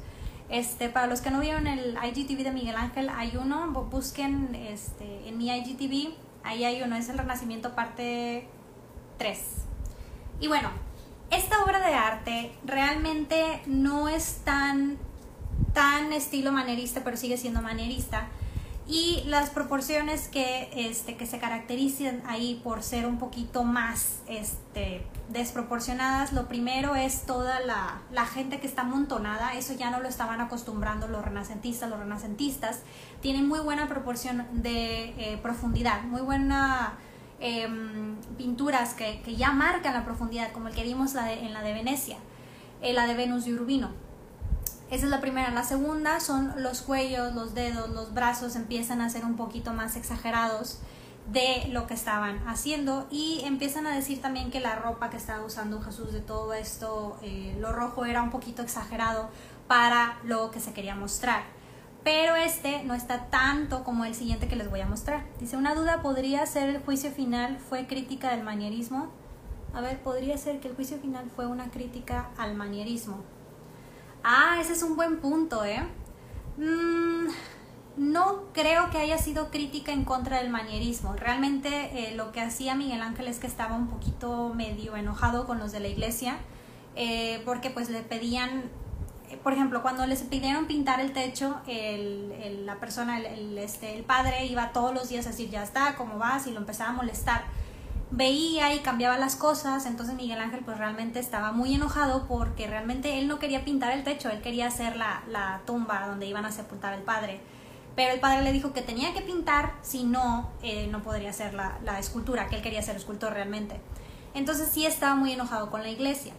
Este, 0.54 0.88
para 0.88 1.08
los 1.08 1.20
que 1.20 1.32
no 1.32 1.40
vieron 1.40 1.66
el 1.66 1.98
IGTV 2.00 2.44
de 2.44 2.52
Miguel 2.52 2.76
Ángel, 2.76 3.08
hay 3.08 3.36
uno, 3.36 3.72
busquen 3.90 4.54
este, 4.54 5.28
en 5.28 5.36
mi 5.36 5.50
IGTV, 5.50 6.14
ahí 6.44 6.62
hay 6.62 6.80
uno, 6.80 6.94
es 6.94 7.08
el 7.08 7.18
Renacimiento 7.18 7.74
parte 7.74 8.46
3. 9.18 9.36
Y 10.38 10.46
bueno, 10.46 10.70
esta 11.32 11.64
obra 11.64 11.84
de 11.84 11.94
arte 11.94 12.52
realmente 12.64 13.62
no 13.66 14.08
es 14.08 14.42
tan, 14.44 14.96
tan 15.72 16.12
estilo 16.12 16.52
manierista, 16.52 17.02
pero 17.02 17.16
sigue 17.16 17.36
siendo 17.36 17.60
manierista 17.60 18.28
y 18.86 19.24
las 19.26 19.50
proporciones 19.50 20.28
que, 20.28 20.70
este, 20.76 21.16
que 21.16 21.26
se 21.26 21.38
caracterizan 21.40 22.22
ahí 22.28 22.60
por 22.62 22.84
ser 22.84 23.06
un 23.06 23.18
poquito 23.18 23.64
más 23.64 24.20
este, 24.28 25.04
desproporcionadas, 25.28 26.32
lo 26.32 26.48
primero 26.48 26.96
es 26.96 27.24
toda 27.26 27.60
la, 27.60 28.02
la, 28.12 28.26
gente 28.26 28.60
que 28.60 28.66
está 28.66 28.82
amontonada, 28.82 29.54
eso 29.54 29.72
ya 29.74 29.90
no 29.90 30.00
lo 30.00 30.08
estaban 30.08 30.40
acostumbrando 30.40 31.08
los 31.08 31.24
renacentistas, 31.24 31.88
los 31.88 31.98
renacentistas. 31.98 32.80
Tienen 33.20 33.48
muy 33.48 33.60
buena 33.60 33.88
proporción 33.88 34.46
de 34.52 35.14
eh, 35.18 35.38
profundidad, 35.42 36.02
muy 36.02 36.20
buena 36.20 36.94
em, 37.40 38.16
pinturas 38.36 38.94
que, 38.94 39.22
que, 39.22 39.36
ya 39.36 39.52
marcan 39.52 39.94
la 39.94 40.04
profundidad, 40.04 40.52
como 40.52 40.68
el 40.68 40.74
que 40.74 40.82
vimos 40.82 41.14
la 41.14 41.32
en 41.32 41.52
la 41.54 41.62
de 41.62 41.72
Venecia, 41.72 42.18
eh, 42.82 42.92
la 42.92 43.06
de 43.06 43.14
Venus 43.14 43.46
de 43.46 43.54
Urbino. 43.54 43.90
Esa 44.90 45.06
es 45.06 45.10
la 45.10 45.20
primera. 45.20 45.50
La 45.50 45.64
segunda 45.64 46.20
son 46.20 46.52
los 46.62 46.82
cuellos, 46.82 47.34
los 47.34 47.54
dedos, 47.54 47.88
los 47.90 48.12
brazos 48.12 48.54
empiezan 48.54 49.00
a 49.00 49.08
ser 49.08 49.24
un 49.24 49.36
poquito 49.36 49.72
más 49.72 49.96
exagerados 49.96 50.80
de 51.26 51.68
lo 51.70 51.86
que 51.86 51.94
estaban 51.94 52.46
haciendo 52.46 53.06
y 53.10 53.40
empiezan 53.44 53.86
a 53.86 53.94
decir 53.94 54.20
también 54.20 54.50
que 54.50 54.60
la 54.60 54.76
ropa 54.76 55.10
que 55.10 55.16
estaba 55.16 55.44
usando 55.44 55.80
Jesús 55.80 56.12
de 56.12 56.20
todo 56.20 56.52
esto, 56.52 57.18
eh, 57.22 57.56
lo 57.58 57.72
rojo 57.72 58.04
era 58.04 58.22
un 58.22 58.30
poquito 58.30 58.62
exagerado 58.62 59.30
para 59.66 60.18
lo 60.24 60.50
que 60.50 60.60
se 60.60 60.72
quería 60.72 60.94
mostrar. 60.94 61.42
Pero 62.04 62.36
este 62.36 62.84
no 62.84 62.92
está 62.92 63.30
tanto 63.30 63.82
como 63.82 64.04
el 64.04 64.14
siguiente 64.14 64.46
que 64.46 64.56
les 64.56 64.68
voy 64.68 64.82
a 64.82 64.86
mostrar. 64.86 65.24
Dice, 65.40 65.56
una 65.56 65.74
duda 65.74 66.02
podría 66.02 66.44
ser 66.44 66.68
el 66.68 66.82
juicio 66.82 67.10
final 67.10 67.58
fue 67.58 67.86
crítica 67.86 68.30
del 68.30 68.44
manierismo. 68.44 69.10
A 69.72 69.80
ver, 69.80 70.02
podría 70.02 70.36
ser 70.36 70.60
que 70.60 70.68
el 70.68 70.74
juicio 70.74 70.98
final 70.98 71.30
fue 71.34 71.46
una 71.46 71.70
crítica 71.70 72.28
al 72.36 72.54
manierismo. 72.54 73.22
Ah, 74.22 74.58
ese 74.60 74.74
es 74.74 74.82
un 74.82 74.96
buen 74.96 75.18
punto, 75.20 75.64
¿eh? 75.64 75.82
Mm, 76.58 77.28
no 77.96 78.44
creo 78.52 78.90
que 78.90 78.98
haya 78.98 79.18
sido 79.18 79.50
crítica 79.50 79.92
en 79.92 80.04
contra 80.04 80.38
del 80.38 80.50
manierismo. 80.50 81.14
Realmente 81.14 81.68
eh, 82.08 82.14
lo 82.16 82.32
que 82.32 82.40
hacía 82.40 82.74
Miguel 82.74 83.02
Ángel 83.02 83.28
es 83.28 83.38
que 83.38 83.46
estaba 83.46 83.76
un 83.76 83.88
poquito 83.88 84.52
medio 84.54 84.96
enojado 84.96 85.46
con 85.46 85.58
los 85.58 85.72
de 85.72 85.80
la 85.80 85.88
iglesia, 85.88 86.36
eh, 86.96 87.42
porque 87.44 87.70
pues 87.70 87.90
le 87.90 88.02
pedían, 88.02 88.64
eh, 89.30 89.36
por 89.42 89.52
ejemplo, 89.52 89.82
cuando 89.82 90.06
les 90.06 90.22
pidieron 90.22 90.66
pintar 90.66 91.00
el 91.00 91.12
techo, 91.12 91.60
el, 91.68 92.66
la 92.66 92.80
persona, 92.80 93.20
el, 93.20 93.56
este, 93.58 93.96
el 93.96 94.04
padre 94.04 94.46
iba 94.46 94.72
todos 94.72 94.92
los 94.92 95.08
días 95.08 95.26
a 95.26 95.30
decir, 95.30 95.50
ya 95.50 95.62
está, 95.62 95.94
¿cómo 95.96 96.18
vas? 96.18 96.46
Y 96.46 96.50
lo 96.50 96.58
empezaba 96.58 96.90
a 96.90 96.94
molestar 96.94 97.44
veía 98.10 98.74
y 98.74 98.78
cambiaba 98.80 99.18
las 99.18 99.34
cosas, 99.34 99.86
entonces 99.86 100.14
Miguel 100.14 100.38
Ángel 100.38 100.60
pues 100.64 100.78
realmente 100.78 101.18
estaba 101.18 101.50
muy 101.50 101.74
enojado 101.74 102.26
porque 102.28 102.66
realmente 102.68 103.18
él 103.18 103.26
no 103.26 103.40
quería 103.40 103.64
pintar 103.64 103.92
el 103.92 104.04
techo, 104.04 104.30
él 104.30 104.40
quería 104.40 104.68
hacer 104.68 104.94
la, 104.94 105.24
la 105.28 105.62
tumba 105.66 106.06
donde 106.06 106.26
iban 106.26 106.44
a 106.44 106.52
sepultar 106.52 106.92
al 106.92 107.02
padre. 107.02 107.40
Pero 107.96 108.12
el 108.12 108.20
padre 108.20 108.42
le 108.42 108.52
dijo 108.52 108.72
que 108.72 108.82
tenía 108.82 109.12
que 109.14 109.20
pintar, 109.20 109.74
si 109.82 110.04
no, 110.04 110.50
eh, 110.62 110.88
no 110.90 111.02
podría 111.02 111.30
hacer 111.30 111.54
la, 111.54 111.98
escultura, 111.98 112.48
que 112.48 112.56
él 112.56 112.62
quería 112.62 112.82
ser 112.82 112.96
escultor 112.96 113.32
realmente. 113.32 113.80
Entonces 114.34 114.68
sí 114.72 114.84
estaba 114.84 115.14
muy 115.14 115.32
enojado 115.32 115.70
con 115.70 115.82
la 115.82 115.90
iglesia. 115.90 116.32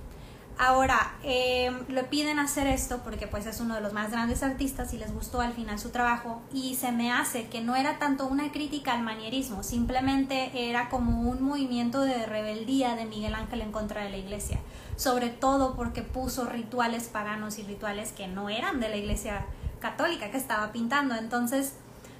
Ahora, 0.57 1.15
eh, 1.21 1.69
le 1.89 2.03
piden 2.05 2.39
hacer 2.39 2.65
esto 2.67 3.01
porque 3.03 3.27
pues 3.27 3.45
es 3.45 3.59
uno 3.59 3.75
de 3.75 3.81
los 3.81 3.91
más 3.91 4.11
grandes 4.11 4.41
artistas 4.41 4.93
y 4.93 4.97
les 4.97 5.13
gustó 5.13 5.41
al 5.41 5.51
final 5.51 5.79
su 5.79 5.89
trabajo 5.89 6.41
y 6.53 6.75
se 6.75 6.93
me 6.93 7.11
hace 7.11 7.47
que 7.47 7.59
no 7.59 7.75
era 7.75 7.99
tanto 7.99 8.25
una 8.25 8.49
crítica 8.53 8.93
al 8.93 9.03
manierismo, 9.03 9.63
simplemente 9.63 10.69
era 10.69 10.87
como 10.87 11.29
un 11.29 11.43
movimiento 11.43 11.99
de 11.99 12.25
rebeldía 12.25 12.95
de 12.95 13.03
Miguel 13.03 13.35
Ángel 13.35 13.59
en 13.59 13.73
contra 13.73 14.05
de 14.05 14.11
la 14.11 14.17
iglesia, 14.17 14.59
sobre 14.95 15.27
todo 15.29 15.75
porque 15.75 16.03
puso 16.03 16.45
rituales 16.45 17.09
paganos 17.09 17.59
y 17.59 17.63
rituales 17.63 18.13
que 18.13 18.29
no 18.29 18.47
eran 18.47 18.79
de 18.79 18.87
la 18.87 18.95
iglesia 18.95 19.45
católica 19.85 20.31
que 20.31 20.37
estaba 20.37 20.71
pintando, 20.71 21.13
entonces 21.15 21.73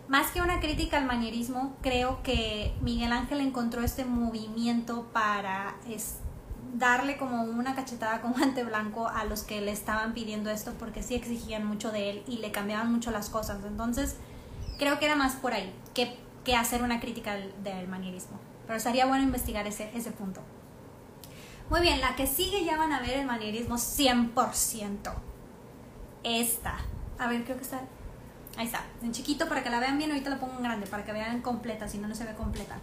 más 0.08 0.30
que 0.30 0.42
una 0.42 0.60
crítica 0.60 0.98
al 0.98 1.06
manierismo, 1.06 1.76
creo 1.82 2.22
que 2.22 2.76
Miguel 2.82 3.12
Ángel 3.12 3.42
encontró 3.42 3.82
este 3.82 4.06
movimiento 4.06 5.10
para 5.12 5.76
darle 6.76 7.18
como 7.18 7.42
una 7.42 7.74
cachetada 7.74 8.22
con 8.22 8.34
guante 8.38 8.64
blanco 8.64 9.08
a 9.08 9.26
los 9.26 9.42
que 9.42 9.62
le 9.62 9.72
estaban 9.72 10.14
pidiendo 10.14 10.52
esto 10.52 10.74
porque 10.78 11.02
sí 11.02 11.16
exigían 11.16 11.66
mucho 11.66 11.92
de 11.92 12.12
él 12.12 12.24
y 12.28 12.38
le 12.38 12.52
cambiaban 12.52 12.92
mucho 12.92 13.10
las 13.10 13.30
cosas. 13.30 13.58
Entonces, 13.66 14.18
creo 14.78 15.00
que 15.00 15.06
era 15.06 15.16
más 15.16 15.34
por 15.34 15.54
ahí 15.54 15.74
que, 15.96 16.24
hacer 16.56 16.84
una 16.84 17.00
crítica 17.00 17.34
del, 17.34 17.52
del, 17.64 17.88
manierismo. 17.88 18.40
Pero 18.68 18.78
estaría 18.78 19.08
bueno 19.08 19.24
investigar 19.24 19.66
ese, 19.66 19.90
ese 19.96 20.12
punto. 20.12 20.42
Muy 21.72 21.82
bien, 21.82 22.00
la 22.00 22.16
que 22.16 22.28
sigue 22.28 22.64
ya 22.64 22.78
van 22.78 22.94
a 22.94 23.00
ver 23.00 23.18
el 23.18 23.26
manierismo 23.26 23.76
100%. 23.78 25.12
Esta. 26.24 26.78
A 27.20 27.28
ver, 27.28 27.44
creo 27.44 27.58
que 27.58 27.64
está... 27.64 27.82
Ahí 28.58 28.66
está, 28.66 28.84
en 29.02 29.12
chiquito 29.12 29.50
para 29.50 29.64
que 29.64 29.70
la 29.70 29.80
vean 29.80 29.98
bien, 29.98 30.12
ahorita 30.12 30.30
la 30.30 30.40
pongo 30.40 30.56
en 30.56 30.64
grande 30.64 30.88
para 30.88 31.04
que 31.04 31.12
vean 31.12 31.42
completa, 31.42 31.90
si 31.90 31.98
no, 31.98 32.08
no 32.08 32.16
se 32.16 32.24
ve 32.24 32.34
completa. 32.36 32.78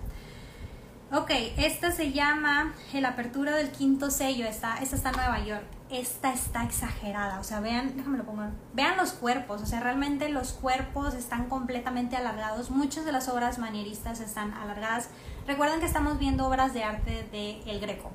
Ok, 1.15 1.31
esta 1.59 1.93
se 1.93 2.11
llama 2.11 2.73
La 2.95 3.11
apertura 3.11 3.55
del 3.55 3.71
quinto 3.71 4.11
sello. 4.11 4.47
Esta, 4.47 4.79
esta 4.79 4.97
está 4.97 5.11
en 5.11 5.17
Nueva 5.17 5.45
York. 5.45 5.65
Esta 5.91 6.33
está 6.33 6.65
exagerada. 6.65 7.39
O 7.39 7.45
sea, 7.45 7.61
vean, 7.61 7.95
déjame 7.95 8.17
lo 8.17 8.25
pongo. 8.25 8.45
Vean 8.73 8.97
los 8.97 9.13
cuerpos. 9.13 9.61
O 9.61 9.67
sea, 9.67 9.81
realmente 9.81 10.31
los 10.31 10.53
cuerpos 10.53 11.13
están 11.13 11.51
completamente 11.51 12.17
alargados. 12.17 12.71
Muchas 12.71 13.05
de 13.05 13.13
las 13.13 13.29
obras 13.29 13.59
manieristas 13.59 14.21
están 14.21 14.55
alargadas. 14.55 15.11
Recuerden 15.47 15.81
que 15.81 15.87
estamos 15.87 16.19
viendo 16.19 16.47
obras 16.47 16.73
de 16.73 16.83
arte 16.83 17.29
de 17.31 17.61
El 17.71 17.81
Greco. 17.81 18.11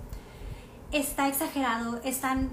Está 0.92 1.28
exagerado, 1.28 2.00
están 2.04 2.50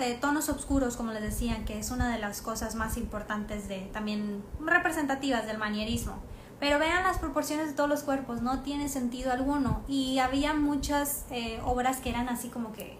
eh, 0.00 0.16
tonos 0.20 0.48
oscuros, 0.48 0.96
como 0.96 1.12
les 1.12 1.22
decía, 1.22 1.64
que 1.66 1.78
es 1.78 1.90
una 1.90 2.10
de 2.10 2.18
las 2.18 2.40
cosas 2.40 2.74
más 2.74 2.96
importantes 2.96 3.68
de 3.68 3.90
también 3.92 4.42
representativas 4.60 5.46
del 5.46 5.58
manierismo 5.58 6.14
pero 6.58 6.78
vean 6.78 7.02
las 7.04 7.18
proporciones 7.18 7.68
de 7.68 7.72
todos 7.74 7.88
los 7.88 8.02
cuerpos, 8.02 8.40
no 8.40 8.60
tiene 8.60 8.88
sentido 8.88 9.30
alguno. 9.32 9.82
Y 9.88 10.18
había 10.18 10.54
muchas 10.54 11.26
eh, 11.30 11.60
obras 11.64 11.98
que 11.98 12.10
eran 12.10 12.28
así 12.28 12.48
como 12.48 12.72
que, 12.72 12.98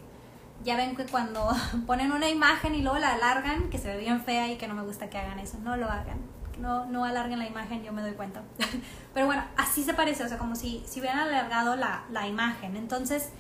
ya 0.65 0.77
ven 0.77 0.95
que 0.95 1.07
cuando 1.07 1.49
ponen 1.87 2.13
una 2.13 2.29
imagen 2.29 2.75
y 2.75 2.83
luego 2.83 2.99
la 2.99 3.15
alargan, 3.15 3.71
que 3.71 3.79
se 3.79 3.89
ve 3.89 3.99
bien 3.99 4.23
fea 4.23 4.51
y 4.53 4.59
que 4.59 4.69
no 4.69 4.75
me 4.75 4.83
gusta 4.83 5.09
que 5.09 5.19
hagan 5.19 5.39
eso, 5.39 5.59
no 5.63 5.77
lo 5.77 5.87
hagan. 5.87 6.19
No, 6.61 6.87
no 6.87 7.05
alarguen 7.05 7.39
la 7.39 7.47
imagen, 7.47 7.83
yo 7.83 7.93
me 7.93 8.01
doy 8.01 8.13
cuenta. 8.13 8.43
Pero 9.15 9.27
bueno, 9.27 9.45
así 9.57 9.85
se 9.85 9.95
parece, 9.95 10.25
o 10.25 10.29
sea, 10.29 10.39
como 10.39 10.55
si, 10.55 10.83
si 10.87 11.01
hubieran 11.01 11.21
alargado 11.21 11.77
la, 11.77 12.05
la 12.11 12.27
imagen. 12.27 12.77
Entonces, 12.77 13.31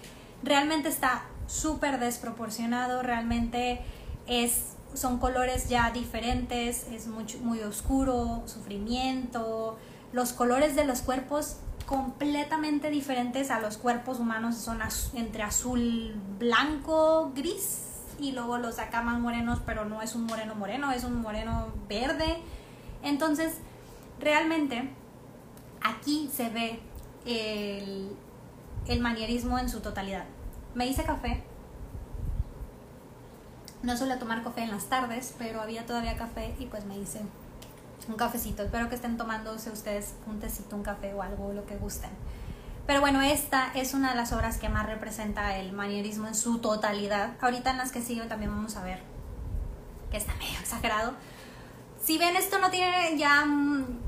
realmente 0.46 0.88
está 0.88 1.24
súper 1.46 1.98
desproporcionado, 1.98 3.02
realmente 3.02 3.82
es 4.26 4.72
son 4.94 5.18
colores 5.18 5.68
ya 5.68 5.90
diferentes, 5.90 6.86
es 6.90 7.06
mucho, 7.06 7.38
muy 7.38 7.60
oscuro, 7.60 8.42
sufrimiento, 8.46 9.76
los 10.12 10.32
colores 10.32 10.74
de 10.74 10.86
los 10.86 11.02
cuerpos 11.02 11.56
completamente 11.84 12.90
diferentes 12.90 13.50
a 13.50 13.60
los 13.60 13.76
cuerpos 13.76 14.18
humanos 14.18 14.56
son 14.56 14.80
entre 15.14 15.42
azul, 15.42 16.18
blanco, 16.38 17.32
gris 17.34 17.82
y 18.18 18.32
luego 18.32 18.58
los 18.58 18.78
acá 18.78 19.02
más 19.02 19.20
morenos, 19.20 19.60
pero 19.66 19.84
no 19.84 20.00
es 20.00 20.14
un 20.14 20.24
moreno 20.24 20.54
moreno, 20.54 20.90
es 20.92 21.04
un 21.04 21.20
moreno 21.20 21.68
verde. 21.88 22.38
Entonces, 23.02 23.58
realmente 24.18 24.90
aquí 25.82 26.30
se 26.34 26.48
ve 26.48 26.80
el, 27.26 28.16
el 28.88 29.00
manierismo 29.00 29.58
en 29.58 29.68
su 29.68 29.80
totalidad. 29.80 30.24
Me 30.76 30.86
hice 30.86 31.04
café. 31.04 31.42
No 33.82 33.96
suelo 33.96 34.18
tomar 34.18 34.44
café 34.44 34.62
en 34.62 34.70
las 34.70 34.84
tardes, 34.90 35.34
pero 35.38 35.62
había 35.62 35.86
todavía 35.86 36.18
café 36.18 36.54
y 36.58 36.66
pues 36.66 36.84
me 36.84 36.98
hice 36.98 37.22
un 38.06 38.14
cafecito. 38.16 38.62
Espero 38.62 38.90
que 38.90 38.94
estén 38.94 39.16
tomándose 39.16 39.70
ustedes 39.70 40.12
un 40.26 40.38
tecito, 40.38 40.76
un 40.76 40.82
café 40.82 41.14
o 41.14 41.22
algo, 41.22 41.54
lo 41.54 41.64
que 41.64 41.76
gusten. 41.76 42.10
Pero 42.86 43.00
bueno, 43.00 43.22
esta 43.22 43.72
es 43.74 43.94
una 43.94 44.10
de 44.10 44.16
las 44.16 44.34
obras 44.34 44.58
que 44.58 44.68
más 44.68 44.84
representa 44.84 45.56
el 45.56 45.72
manierismo 45.72 46.28
en 46.28 46.34
su 46.34 46.58
totalidad. 46.58 47.38
Ahorita 47.40 47.70
en 47.70 47.78
las 47.78 47.90
que 47.90 48.02
siguen 48.02 48.28
también 48.28 48.50
vamos 48.50 48.76
a 48.76 48.82
ver 48.82 49.00
que 50.10 50.18
está 50.18 50.34
medio 50.34 50.60
exagerado. 50.60 51.14
Si 52.06 52.18
ven, 52.18 52.36
esto 52.36 52.60
no 52.60 52.70
tiene 52.70 53.18
ya... 53.18 53.44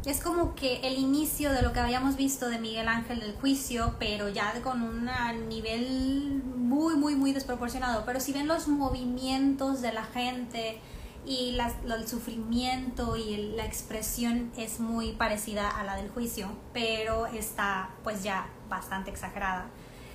Es 0.06 0.20
como 0.22 0.54
que 0.54 0.76
el 0.84 0.98
inicio 0.98 1.52
de 1.52 1.62
lo 1.62 1.72
que 1.72 1.80
habíamos 1.80 2.14
visto 2.16 2.48
de 2.48 2.60
Miguel 2.60 2.86
Ángel 2.86 3.18
del 3.18 3.34
juicio, 3.34 3.96
pero 3.98 4.28
ya 4.28 4.52
con 4.62 4.82
un 4.82 5.10
nivel 5.48 6.40
muy, 6.44 6.94
muy, 6.94 7.16
muy 7.16 7.32
desproporcionado. 7.32 8.04
Pero 8.06 8.20
si 8.20 8.32
ven 8.32 8.46
los 8.46 8.68
movimientos 8.68 9.82
de 9.82 9.92
la 9.92 10.04
gente, 10.04 10.78
y 11.26 11.58
el 11.58 12.06
sufrimiento 12.06 13.16
y 13.16 13.54
la 13.56 13.64
expresión 13.64 14.52
es 14.56 14.78
muy 14.78 15.10
parecida 15.10 15.68
a 15.68 15.82
la 15.82 15.96
del 15.96 16.08
juicio, 16.08 16.52
pero 16.72 17.26
está 17.26 17.90
pues 18.04 18.22
ya 18.22 18.46
bastante 18.68 19.10
exagerada. 19.10 19.66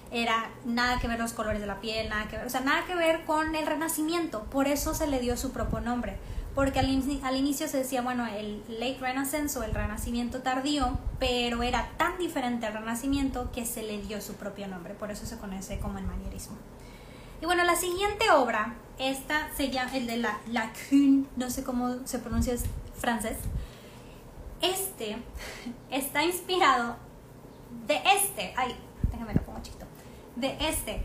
Era 0.10 0.50
nada 0.64 1.02
que 1.02 1.10
ver 1.10 1.20
los 1.20 1.34
colores 1.34 1.60
de 1.60 1.68
la 1.68 1.82
piel, 1.82 2.08
nada 2.08 2.30
que 2.30 2.38
ver, 2.38 2.48
o 2.48 2.50
sea, 2.50 2.62
nada 2.62 2.86
que 2.86 2.96
ver 2.96 3.26
con 3.26 3.54
el 3.56 3.68
renacimiento, 3.68 4.46
por 4.46 4.68
eso 4.70 4.94
se 4.94 5.06
le 5.06 5.20
dio 5.20 5.36
su 5.36 5.52
propio 5.52 5.82
nombre, 5.82 6.18
porque 6.56 6.80
al, 6.80 6.90
inicio 7.36 7.68
se 7.68 7.78
decía, 7.78 8.02
bueno, 8.02 8.28
el 8.28 8.64
late 8.68 9.00
renaissance 9.00 9.58
o 9.58 9.64
el 9.64 9.74
renacimiento 9.74 10.42
tardío, 10.42 11.00
pero 11.20 11.64
era 11.64 11.90
tan 11.98 12.18
diferente 12.20 12.68
al 12.68 12.74
renacimiento 12.74 13.52
que 13.52 13.66
se 13.66 13.82
le 13.82 14.02
dio 14.02 14.22
su 14.22 14.36
propio 14.36 14.68
nombre, 14.68 14.94
por 14.94 15.10
eso 15.10 15.26
se 15.26 15.38
conoce 15.38 15.80
como 15.80 15.98
el 15.98 16.06
manierismo. 16.06 16.56
Y 17.42 17.46
bueno, 17.46 17.64
la 17.64 17.76
siguiente 17.76 18.30
obra, 18.32 18.76
esta 19.00 19.50
se 19.58 19.72
llama 19.72 19.98
el 19.98 20.06
de 20.06 20.18
la 20.18 20.40
Lacune, 20.48 21.26
no 21.36 21.50
sé 21.50 21.64
cómo 21.64 22.06
se 22.06 22.20
pronuncia 22.20 22.54
es 22.54 22.66
francés. 22.96 23.38
Este 24.62 25.18
está 25.90 26.24
inspirado 26.24 26.98
de 27.88 28.00
este, 28.16 28.54
ay, 28.56 28.76
déjame 29.12 29.34
lo 29.34 29.42
pongo 29.42 29.60
chiquito, 29.64 29.88
de 30.36 30.56
este. 30.70 31.04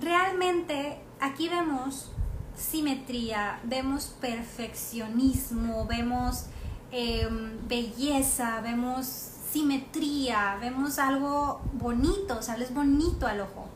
Realmente 0.00 0.98
aquí 1.20 1.48
vemos 1.48 2.10
simetría, 2.58 3.60
vemos 3.64 4.14
perfeccionismo, 4.20 5.86
vemos 5.86 6.46
em, 6.90 7.66
belleza, 7.68 8.60
vemos 8.60 9.06
simetría, 9.52 10.58
vemos 10.60 10.98
algo 10.98 11.60
bonito, 11.72 12.38
o 12.38 12.42
sea, 12.42 12.56
es 12.56 12.74
bonito 12.74 13.26
al 13.26 13.40
ojo. 13.40 13.68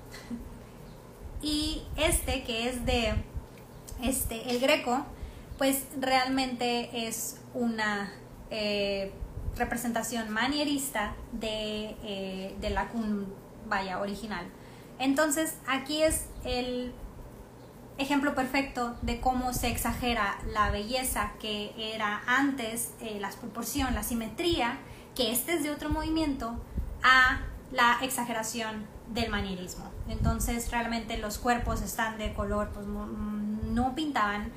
Y 1.41 1.83
este 1.97 2.45
que 2.45 2.69
es 2.69 2.85
de 2.85 3.15
este, 4.03 4.51
el 4.51 4.61
greco, 4.61 5.05
pues 5.59 5.85
realmente 6.01 7.07
es 7.07 7.41
una 7.55 8.13
eh, 8.51 9.13
representación 9.57 10.31
manierista 10.31 11.15
de, 11.33 11.97
eh, 12.05 12.57
de 12.61 12.71
la 12.71 12.89
vaya 13.69 14.01
original. 14.01 14.47
Entonces 14.99 15.57
aquí 15.67 16.03
es 16.03 16.27
el 16.45 16.93
ejemplo 17.99 18.35
perfecto 18.35 18.97
de 19.03 19.21
cómo 19.21 19.53
se 19.53 19.69
exagera 19.69 20.39
la 20.53 20.71
belleza 20.71 21.33
que 21.41 21.73
era 21.95 22.23
antes, 22.27 22.93
eh, 23.01 23.19
la 23.21 23.31
proporción, 23.31 23.95
la 23.95 24.03
simetría, 24.03 24.79
que 25.15 25.33
este 25.33 25.55
es 25.55 25.63
de 25.63 25.71
otro 25.71 25.91
movimiento, 25.91 26.57
a 27.03 27.41
la 27.73 27.99
exageración 28.03 28.87
del 29.09 29.31
manierismo. 29.31 29.91
Entonces 30.09 30.71
realmente 30.71 31.19
los 31.19 31.39
cuerpos 31.39 31.83
están 31.83 32.19
de 32.19 32.33
color, 32.33 32.71
pues 32.73 32.87
no, 32.87 33.95
pintaban 33.95 34.51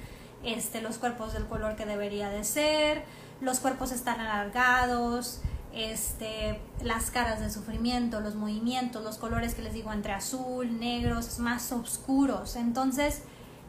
este, 0.43 0.81
los 0.81 0.97
cuerpos 0.97 1.33
del 1.33 1.45
color 1.45 1.75
que 1.75 1.85
debería 1.85 2.29
de 2.29 2.43
ser, 2.43 3.03
los 3.41 3.59
cuerpos 3.59 3.91
están 3.91 4.19
alargados, 4.19 5.41
este, 5.75 6.59
las 6.81 7.11
caras 7.11 7.39
de 7.41 7.51
sufrimiento, 7.51 8.21
los 8.21 8.35
movimientos, 8.35 9.03
los 9.03 9.17
colores 9.17 9.53
que 9.53 9.61
les 9.61 9.73
digo 9.73 9.91
entre 9.91 10.13
azul, 10.13 10.79
negros, 10.79 11.37
más 11.39 11.71
oscuros. 11.71 12.55
Entonces, 12.55 13.23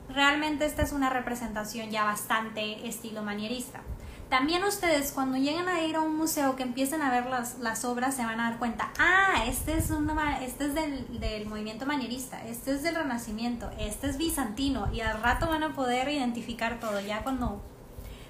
realmente 0.09 0.65
esta 0.65 0.83
es 0.83 0.93
una 0.93 1.11
representación 1.11 1.91
ya 1.91 2.05
bastante 2.05 2.87
estilo 2.87 3.23
manierista. 3.23 3.81
También 4.29 4.65
ustedes 4.65 5.13
cuando 5.13 5.37
lleguen 5.37 5.69
a 5.69 5.83
ir 5.83 5.95
a 5.95 6.01
un 6.01 6.17
museo 6.17 6.57
que 6.57 6.65
empiecen 6.65 7.01
a 7.01 7.13
ver 7.13 7.27
las, 7.27 7.59
las 7.61 7.85
obras 7.85 8.15
se 8.17 8.25
van 8.25 8.41
a 8.41 8.51
dar 8.51 8.59
cuenta, 8.59 8.91
ah, 8.99 9.45
este 9.47 9.77
es, 9.77 9.91
una, 9.91 10.43
este 10.43 10.67
es 10.67 10.75
del, 10.75 11.21
del, 11.21 11.47
movimiento 11.47 11.87
manierista, 11.87 12.45
este 12.45 12.73
es 12.73 12.83
del 12.83 12.97
renacimiento, 12.97 13.71
este 13.79 14.09
es 14.09 14.19
bizantino 14.19 14.93
y 14.93 15.01
al 15.01 15.23
rato 15.23 15.49
van 15.49 15.63
a 15.63 15.75
poder 15.75 16.09
identificar 16.09 16.81
todo 16.81 16.99
ya 17.01 17.23
cuando 17.23 17.63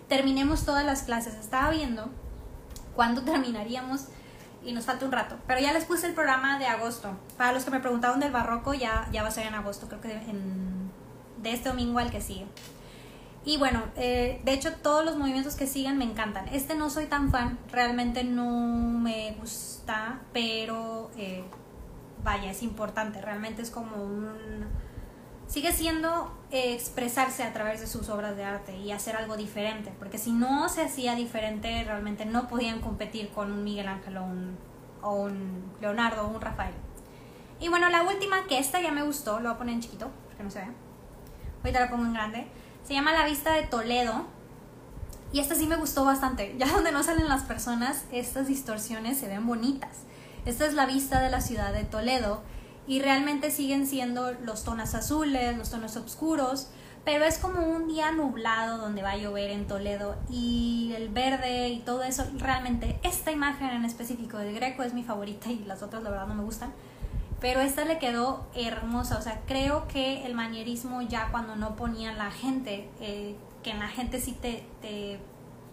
terminemos 0.07 0.67
todas 0.67 0.85
las 0.85 1.03
clases. 1.03 1.35
Estaba 1.35 1.71
viendo 1.71 2.11
cuándo 2.97 3.23
terminaríamos 3.23 4.07
y 4.65 4.73
nos 4.73 4.85
falta 4.85 5.05
un 5.05 5.13
rato, 5.13 5.37
pero 5.47 5.61
ya 5.61 5.73
les 5.73 5.85
puse 5.85 6.09
el 6.09 6.15
programa 6.15 6.59
de 6.59 6.67
agosto. 6.67 7.17
Para 7.37 7.53
los 7.53 7.65
que 7.65 7.71
me 7.71 7.79
preguntaron 7.79 8.19
del 8.19 8.33
barroco 8.33 8.75
ya, 8.75 9.09
ya 9.13 9.23
va 9.23 9.29
a 9.29 9.31
ser 9.31 9.47
en 9.47 9.55
agosto, 9.55 9.87
creo 9.87 10.01
que 10.01 10.13
en, 10.13 10.91
de 11.41 11.53
este 11.53 11.69
domingo 11.69 12.01
al 12.01 12.11
que 12.11 12.21
sigue. 12.21 12.47
Y 13.45 13.59
bueno, 13.59 13.85
eh, 13.95 14.41
de 14.45 14.53
hecho 14.53 14.73
todos 14.73 15.05
los 15.05 15.17
movimientos 15.17 15.55
que 15.55 15.69
siguen 15.69 15.99
me 15.99 16.05
encantan. 16.05 16.49
Este 16.49 16.75
no 16.75 16.91
soy 16.91 17.07
tan 17.07 17.31
fan, 17.31 17.61
realmente 17.71 18.25
no 18.25 18.51
me 18.51 19.37
gusta, 19.39 20.19
pero 20.33 21.13
eh, 21.17 21.45
vaya, 22.25 22.51
es 22.51 22.65
importante. 22.65 23.21
Realmente 23.21 23.63
es 23.63 23.71
como 23.71 24.03
un... 24.03 24.67
Sigue 25.47 25.73
siendo 25.73 26.33
eh, 26.51 26.75
expresarse 26.75 27.43
a 27.43 27.53
través 27.53 27.81
de 27.81 27.87
sus 27.87 28.09
obras 28.09 28.37
de 28.37 28.45
arte 28.45 28.77
y 28.77 28.93
hacer 28.93 29.17
algo 29.17 29.37
diferente, 29.37 29.93
porque 29.99 30.19
si 30.19 30.33
no 30.33 30.69
se 30.69 30.83
hacía 30.83 31.15
diferente, 31.15 31.85
realmente 31.85 32.27
no 32.27 32.49
podían 32.49 32.81
competir 32.81 33.31
con 33.31 33.53
un 33.53 33.63
Miguel 33.65 33.89
Ángel 33.89 34.17
o 34.19 34.25
un, 35.13 35.73
Leonardo 35.81 36.25
o 36.25 36.29
un 36.29 36.41
Rafael. 36.41 36.75
Y 37.61 37.69
bueno, 37.69 37.89
la 37.89 38.03
última, 38.03 38.45
que 38.47 38.59
esta 38.59 38.81
ya 38.81 38.91
me 38.91 39.03
gustó, 39.03 39.41
lo 39.41 39.49
voy 39.49 39.55
a 39.55 39.59
poner 39.59 39.75
en 39.75 39.81
chiquito, 39.81 40.11
porque 40.27 40.43
no 40.43 40.51
se 40.51 40.61
ve. 40.61 40.67
Ahorita 41.63 41.81
la 41.81 41.91
pongo 41.91 42.05
en 42.05 42.13
grande 42.13 42.47
se 42.87 42.95
llama 42.95 43.13
La 43.13 43.27
Vista 43.27 43.55
de 43.55 43.65
Toledo. 43.65 44.27
Y 45.33 45.41
esta 45.41 45.57
sí 45.57 45.67
me 45.67 45.77
gustó 45.77 46.05
bastante. 46.05 46.55
Ya 46.59 46.69
donde 46.69 46.93
no 46.93 47.03
salen 47.03 47.29
las 47.29 47.43
personas, 47.43 48.05
estas 48.13 48.47
distorsiones 48.47 49.19
se 49.19 49.29
ven 49.29 49.47
bonitas. 49.47 50.05
Esta 50.45 50.67
es 50.67 50.75
la 50.75 50.87
vista 50.87 51.21
de 51.21 51.31
la 51.31 51.41
ciudad 51.41 51.73
de 51.73 51.85
Toledo. 51.85 52.43
Y 52.87 53.01
realmente 53.01 53.51
siguen 53.51 53.87
siendo 53.87 54.33
los 54.33 54.65
tonos 54.65 54.95
azules, 54.95 55.57
los 55.57 55.71
tonos 55.71 55.97
oscuros. 55.97 56.69
Pero 57.05 57.25
es 57.25 57.39
como 57.39 57.61
un 57.61 57.87
día 57.87 58.11
nublado 58.11 58.79
donde 58.79 59.03
va 59.03 59.13
a 59.13 59.17
llover 59.17 59.51
en 59.51 59.67
Toledo. 59.67 60.17
Y 60.29 60.93
el 60.97 61.09
verde 61.09 61.69
y 61.69 61.81
todo 61.81 62.03
eso. 62.03 62.25
Realmente 62.37 62.99
esta 63.03 63.31
imagen 63.33 63.71
en 63.71 63.85
específico 63.85 64.39
del 64.39 64.55
Greco 64.55 64.83
es 64.83 64.95
mi 64.95 65.05
favorita 65.05 65.51
y 65.51 65.65
las 65.65 65.83
otras 65.83 66.03
la 66.03 66.11
verdad 66.11 66.27
no 66.27 66.35
me 66.35 66.45
gustan 66.45 66.73
pero 67.41 67.61
esta 67.61 67.85
le 67.85 67.99
quedó 67.99 68.47
hermosa, 68.55 69.19
o 69.19 69.23
sea, 69.23 69.43
creo 69.47 69.87
que 69.89 70.25
el 70.25 70.35
manierismo 70.35 71.03
ya 71.03 71.29
cuando 71.31 71.55
no 71.55 71.77
ponían 71.77 72.17
la 72.17 72.31
gente, 72.31 72.89
eh, 73.01 73.37
que 73.63 73.71
en 73.71 73.79
la 73.79 73.89
gente 73.89 74.21
sí 74.21 74.33
te, 74.33 74.67
te 74.81 75.21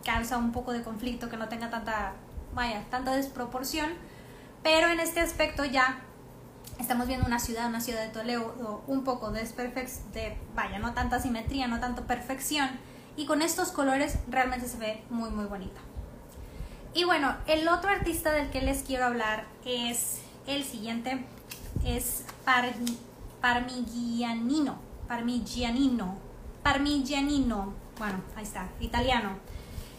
causa 0.04 0.38
un 0.38 0.52
poco 0.52 0.74
de 0.74 0.84
conflicto, 0.84 1.30
que 1.30 1.38
no 1.38 1.48
tenga 1.48 1.70
tanta, 1.70 2.14
vaya, 2.54 2.84
tanta 2.90 3.16
desproporción, 3.16 3.90
pero 4.62 4.90
en 4.90 5.00
este 5.00 5.22
aspecto 5.22 5.64
ya 5.64 6.02
estamos 6.80 7.08
viendo 7.08 7.26
una 7.26 7.40
ciudad, 7.40 7.68
una 7.68 7.82
ciudad 7.82 8.02
de 8.02 8.10
Toledo, 8.10 8.84
un 8.88 9.04
poco 9.04 9.32
de, 9.32 9.44
de, 9.44 10.38
vaya, 10.56 10.80
no 10.80 10.94
tanta 10.94 11.20
simetría, 11.20 11.68
no 11.68 11.80
tanto 11.80 12.06
perfección, 12.06 12.70
y 13.16 13.26
con 13.26 13.42
estos 13.42 13.72
colores 13.72 14.18
realmente 14.30 14.68
se 14.68 14.78
ve 14.78 15.04
muy, 15.10 15.30
muy 15.30 15.46
bonita. 15.46 15.80
Y 16.94 17.06
bueno, 17.06 17.36
el 17.48 17.68
otro 17.68 17.90
artista 17.90 18.32
del 18.32 18.50
que 18.52 18.62
les 18.62 18.84
quiero 18.84 19.06
hablar 19.06 19.46
es 19.66 20.22
el 20.46 20.64
siguiente, 20.64 21.26
es 21.86 22.24
Parmigianino, 23.42 24.78
Parmigianino, 25.08 26.18
Parmigianino, 26.62 27.74
bueno, 27.98 28.22
ahí 28.36 28.44
está, 28.44 28.70
italiano. 28.80 29.38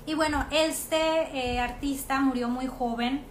Y 0.06 0.14
bueno, 0.14 0.46
este 0.50 1.54
eh, 1.54 1.60
artista 1.60 2.20
murió 2.20 2.48
muy 2.48 2.66
joven 2.66 3.24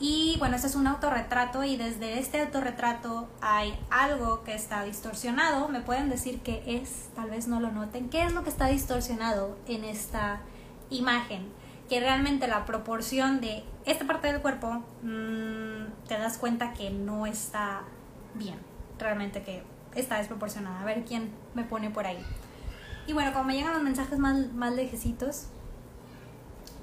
y 0.00 0.36
bueno, 0.38 0.54
este 0.54 0.68
es 0.68 0.76
un 0.76 0.86
autorretrato 0.86 1.64
y 1.64 1.76
desde 1.76 2.20
este 2.20 2.40
autorretrato 2.40 3.28
hay 3.40 3.76
algo 3.90 4.44
que 4.44 4.54
está 4.54 4.84
distorsionado. 4.84 5.68
Me 5.68 5.80
pueden 5.80 6.08
decir 6.08 6.40
qué 6.40 6.62
es, 6.66 7.08
tal 7.16 7.30
vez 7.30 7.48
no 7.48 7.58
lo 7.58 7.72
noten. 7.72 8.08
¿Qué 8.08 8.22
es 8.22 8.32
lo 8.32 8.44
que 8.44 8.50
está 8.50 8.66
distorsionado 8.66 9.58
en 9.66 9.84
esta 9.84 10.40
imagen? 10.90 11.48
Que 11.88 11.98
realmente 11.98 12.46
la 12.46 12.64
proporción 12.64 13.40
de 13.40 13.64
esta 13.86 14.06
parte 14.06 14.28
del 14.30 14.40
cuerpo 14.40 14.84
mmm, 15.02 15.86
te 16.06 16.16
das 16.16 16.38
cuenta 16.38 16.74
que 16.74 16.90
no 16.90 17.26
está 17.26 17.82
bien, 18.34 18.58
realmente 19.00 19.42
que 19.42 19.64
está 19.96 20.18
desproporcionada. 20.18 20.80
A 20.80 20.84
ver 20.84 21.04
quién 21.04 21.32
me 21.54 21.64
pone 21.64 21.90
por 21.90 22.06
ahí. 22.06 22.24
Y 23.08 23.14
bueno, 23.14 23.32
como 23.32 23.46
me 23.46 23.54
llegan 23.54 23.72
los 23.72 23.82
mensajes 23.82 24.18
más, 24.18 24.52
más 24.52 24.72
lejecitos, 24.74 25.46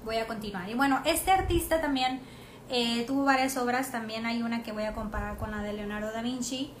voy 0.04 0.16
a 0.16 0.26
continuar. 0.26 0.68
Y 0.68 0.74
bueno, 0.74 1.00
este 1.06 1.30
artista 1.30 1.80
también 1.80 2.20
eh, 2.68 3.04
tuvo 3.06 3.24
varias 3.24 3.56
obras, 3.56 3.90
también 3.92 4.26
hay 4.26 4.42
una 4.42 4.62
que 4.62 4.72
voy 4.72 4.84
a 4.84 4.94
comparar 4.94 5.36
con 5.36 5.50
la 5.50 5.62
de 5.62 5.72
Leonardo 5.72 6.12
da 6.12 6.22
Vinci. 6.22 6.72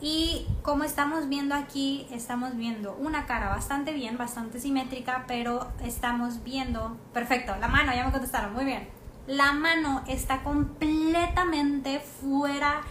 Y 0.00 0.46
como 0.62 0.84
estamos 0.84 1.28
viendo 1.28 1.56
aquí, 1.56 2.06
estamos 2.12 2.56
viendo 2.56 2.94
una 2.94 3.26
cara 3.26 3.48
bastante 3.48 3.92
bien, 3.92 4.16
bastante 4.16 4.60
simétrica, 4.60 5.24
pero 5.26 5.66
estamos 5.82 6.44
viendo, 6.44 6.96
perfecto, 7.12 7.56
la 7.56 7.66
mano, 7.66 7.92
ya 7.92 8.04
me 8.04 8.12
contestaron, 8.12 8.52
muy 8.52 8.64
bien. 8.64 8.88
La 9.26 9.52
mano 9.52 10.04
está 10.06 10.42
completamente 10.42 12.00
fuera 12.00 12.82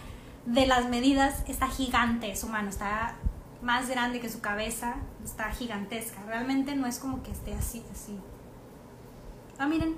de 0.48 0.66
las 0.66 0.88
medidas 0.88 1.44
está 1.46 1.68
gigante 1.68 2.34
su 2.34 2.48
mano, 2.48 2.70
está 2.70 3.16
más 3.60 3.88
grande 3.88 4.20
que 4.20 4.30
su 4.30 4.40
cabeza, 4.40 4.96
está 5.24 5.50
gigantesca. 5.50 6.22
Realmente 6.26 6.74
no 6.74 6.86
es 6.86 6.98
como 6.98 7.22
que 7.22 7.30
esté 7.30 7.54
así, 7.54 7.84
así. 7.92 8.18
Ah, 9.58 9.66
miren, 9.66 9.96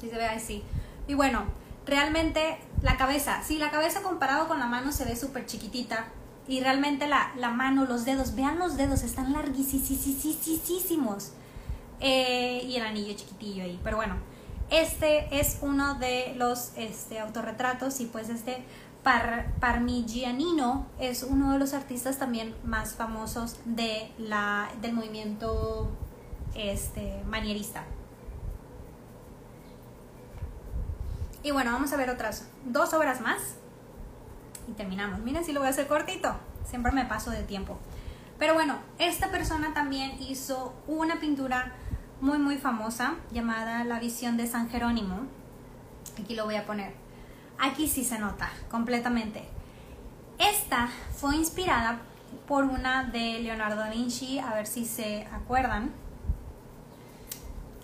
si 0.00 0.08
se 0.08 0.16
ve 0.16 0.26
así. 0.26 0.62
Y 1.06 1.14
bueno, 1.14 1.44
realmente 1.86 2.58
la 2.82 2.96
cabeza, 2.96 3.42
sí, 3.42 3.58
la 3.58 3.70
cabeza 3.70 4.02
comparado 4.02 4.48
con 4.48 4.58
la 4.58 4.66
mano 4.66 4.92
se 4.92 5.04
ve 5.04 5.16
súper 5.16 5.46
chiquitita. 5.46 6.06
Y 6.46 6.60
realmente 6.60 7.06
la, 7.06 7.32
la, 7.36 7.50
mano, 7.50 7.86
los 7.86 8.04
dedos, 8.04 8.34
vean 8.34 8.58
los 8.58 8.76
dedos, 8.76 9.02
están 9.02 9.32
larguísimos. 9.32 11.32
Eh, 12.00 12.62
y 12.66 12.76
el 12.76 12.84
anillo 12.84 13.14
chiquitillo 13.14 13.64
ahí. 13.64 13.80
Pero 13.82 13.96
bueno, 13.96 14.16
este 14.70 15.38
es 15.38 15.58
uno 15.62 15.94
de 15.94 16.34
los 16.36 16.72
este, 16.76 17.20
autorretratos 17.20 18.00
y 18.00 18.06
pues 18.06 18.28
este 18.28 18.64
Parmigianino 19.60 20.86
es 20.98 21.22
uno 21.22 21.52
de 21.52 21.58
los 21.58 21.74
artistas 21.74 22.18
también 22.18 22.54
más 22.64 22.94
famosos 22.94 23.58
de 23.66 24.10
la, 24.18 24.70
del 24.80 24.94
movimiento 24.94 25.90
este, 26.54 27.22
manierista. 27.26 27.84
Y 31.44 31.50
bueno, 31.50 31.72
vamos 31.72 31.92
a 31.92 31.96
ver 31.98 32.08
otras 32.08 32.48
dos 32.64 32.94
obras 32.94 33.20
más 33.20 33.56
y 34.66 34.72
terminamos. 34.72 35.20
Miren 35.20 35.44
si 35.44 35.52
lo 35.52 35.60
voy 35.60 35.66
a 35.66 35.70
hacer 35.70 35.86
cortito, 35.86 36.34
siempre 36.64 36.90
me 36.90 37.04
paso 37.04 37.30
de 37.30 37.42
tiempo. 37.42 37.78
Pero 38.38 38.54
bueno, 38.54 38.78
esta 38.98 39.30
persona 39.30 39.74
también 39.74 40.16
hizo 40.22 40.74
una 40.86 41.20
pintura 41.20 41.74
muy 42.22 42.38
muy 42.38 42.56
famosa 42.56 43.16
llamada 43.30 43.84
La 43.84 44.00
visión 44.00 44.38
de 44.38 44.46
San 44.46 44.70
Jerónimo. 44.70 45.26
Aquí 46.18 46.34
lo 46.34 46.46
voy 46.46 46.56
a 46.56 46.64
poner. 46.64 46.94
Aquí 47.58 47.88
sí 47.88 48.04
se 48.04 48.18
nota 48.18 48.50
completamente. 48.70 49.46
Esta 50.38 50.88
fue 51.14 51.36
inspirada 51.36 52.00
por 52.48 52.64
una 52.64 53.04
de 53.04 53.40
Leonardo 53.40 53.76
da 53.76 53.90
Vinci, 53.90 54.38
a 54.38 54.54
ver 54.54 54.66
si 54.66 54.86
se 54.86 55.26
acuerdan. 55.30 55.92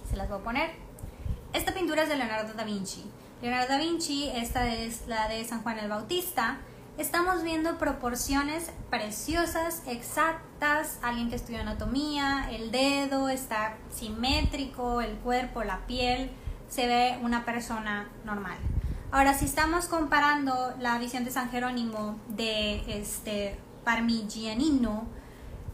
Se 0.08 0.16
las 0.16 0.30
voy 0.30 0.38
a 0.38 0.44
poner. 0.44 0.70
Esta 1.52 1.74
pintura 1.74 2.04
es 2.04 2.08
de 2.08 2.16
Leonardo 2.16 2.54
da 2.54 2.64
Vinci. 2.64 3.04
Leonardo 3.42 3.68
da 3.68 3.79
Vinci, 3.79 4.29
esta 4.35 4.68
es 4.68 5.07
la 5.07 5.26
de 5.26 5.42
San 5.46 5.62
Juan 5.62 5.79
el 5.79 5.88
Bautista. 5.88 6.59
Estamos 6.98 7.42
viendo 7.42 7.79
proporciones 7.79 8.70
preciosas, 8.90 9.83
exactas, 9.87 10.98
alguien 11.00 11.31
que 11.31 11.37
estudió 11.37 11.62
anatomía, 11.62 12.50
el 12.50 12.70
dedo 12.70 13.31
está 13.31 13.79
simétrico, 13.90 15.00
el 15.00 15.14
cuerpo, 15.16 15.64
la 15.64 15.87
piel, 15.87 16.31
se 16.68 16.87
ve 16.87 17.18
una 17.22 17.46
persona 17.46 18.11
normal. 18.26 18.59
Ahora, 19.11 19.33
si 19.33 19.46
estamos 19.46 19.87
comparando 19.87 20.74
la 20.79 20.98
visión 20.98 21.24
de 21.24 21.31
San 21.31 21.50
Jerónimo 21.50 22.20
de 22.29 22.83
este 22.88 23.59
Parmigianino, 23.85 25.07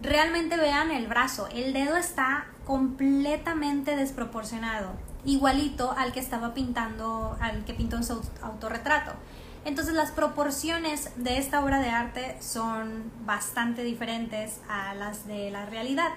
realmente 0.00 0.56
vean 0.56 0.92
el 0.92 1.08
brazo, 1.08 1.48
el 1.48 1.72
dedo 1.72 1.96
está 1.96 2.46
completamente 2.66 3.96
desproporcionado, 3.96 4.90
igualito 5.24 5.92
al 5.96 6.12
que 6.12 6.20
estaba 6.20 6.52
pintando, 6.52 7.36
al 7.40 7.64
que 7.64 7.72
pintó 7.72 7.96
en 7.96 8.04
su 8.04 8.20
autorretrato. 8.42 9.12
Entonces 9.64 9.94
las 9.94 10.10
proporciones 10.10 11.10
de 11.16 11.38
esta 11.38 11.64
obra 11.64 11.80
de 11.80 11.90
arte 11.90 12.36
son 12.40 13.10
bastante 13.24 13.82
diferentes 13.82 14.60
a 14.68 14.94
las 14.94 15.26
de 15.26 15.50
la 15.50 15.66
realidad. 15.66 16.10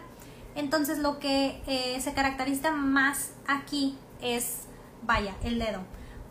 Entonces 0.55 0.99
lo 0.99 1.19
que 1.19 1.61
eh, 1.67 1.99
se 2.01 2.13
caracteriza 2.13 2.71
más 2.71 3.31
aquí 3.47 3.97
es, 4.21 4.65
vaya, 5.03 5.35
el 5.43 5.59
dedo. 5.59 5.81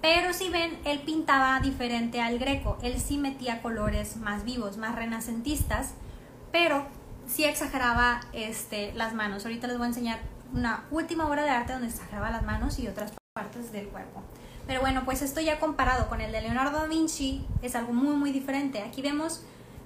Pero 0.01 0.33
si 0.33 0.49
ven, 0.49 0.79
él 0.85 1.01
pintaba 1.01 1.59
diferente 1.61 2.21
al 2.21 2.39
greco. 2.39 2.79
Él 2.83 3.01
sí 3.01 3.19
metía 3.19 3.63
colores 3.63 4.17
más 4.17 4.45
vivos, 4.45 4.77
más 4.77 4.95
renacentistas, 4.95 5.95
pero 6.53 6.87
sí 7.29 7.45
exageraba 7.45 8.21
este, 8.33 8.93
las 8.95 9.15
manos. 9.15 9.45
Ahorita 9.45 9.67
les 9.67 9.77
voy 9.77 9.85
a 9.85 9.89
enseñar 9.89 10.21
una 10.53 10.85
última 10.91 11.29
obra 11.29 11.45
de 11.45 11.51
arte 11.51 11.75
donde 11.75 11.89
exageraba 11.89 12.31
las 12.31 12.43
manos 12.43 12.79
y 12.79 12.89
otras 12.89 13.13
partes 13.35 13.71
del 13.71 13.89
cuerpo. 13.89 14.23
Pero 14.67 14.81
bueno, 14.81 15.05
pues 15.05 15.23
esto 15.23 15.41
ya 15.41 15.61
comparado 15.61 16.09
con 16.09 16.21
el 16.21 16.33
de 16.33 16.43
Leonardo 16.43 16.79
da 16.79 16.87
Vinci 16.87 17.47
es 17.63 17.75
algo 17.75 17.93
muy 17.93 18.17
muy 18.17 18.33
diferente. 18.33 18.83
Aquí 18.83 19.03
vemos 19.03 19.43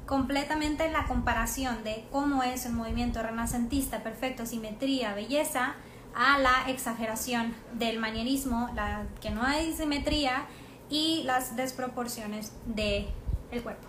completamente 0.07 0.91
la 0.91 1.07
comparación 1.07 1.85
de 1.85 2.05
cómo 2.11 2.43
es 2.43 2.67
el 2.67 2.73
movimiento 2.73 3.23
renacentista, 3.23 4.03
perfecto, 4.03 4.47
simetría, 4.47 5.15
belleza, 5.15 5.75
a 6.15 6.39
la 6.39 6.69
exageración 6.69 7.55
del 7.75 7.99
manierismo, 7.99 8.71
la 8.75 9.05
que 9.21 9.31
no 9.31 9.43
hay 9.43 9.73
simetría 9.73 10.47
y 10.91 11.23
las 11.25 11.57
desproporciones 11.57 12.53
del 12.67 13.09
el 13.51 13.63
cuerpo. 13.63 13.87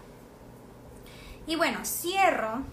Y 1.48 1.56
bueno, 1.56 1.80
cierro 1.84 2.64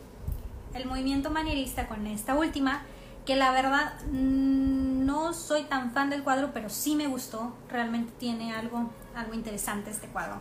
el 0.75 0.87
movimiento 0.87 1.31
manierista 1.31 1.89
con 1.89 2.07
esta 2.07 2.35
última, 2.35 2.83
que 3.27 3.37
la 3.37 3.53
verdad 3.53 3.95
mm, 4.11 5.05
no 5.05 5.33
soy 5.33 5.65
tan 5.65 5.93
fan 5.93 6.11
del 6.11 6.23
cuadro, 6.23 6.51
pero 6.53 6.69
sí 6.69 6.97
me 6.97 7.07
gustó, 7.07 7.55
realmente 7.69 8.13
tiene 8.19 8.55
algo, 8.55 8.91
algo 9.15 9.35
interesante 9.35 9.91
este 9.91 10.09
cuadro. 10.09 10.41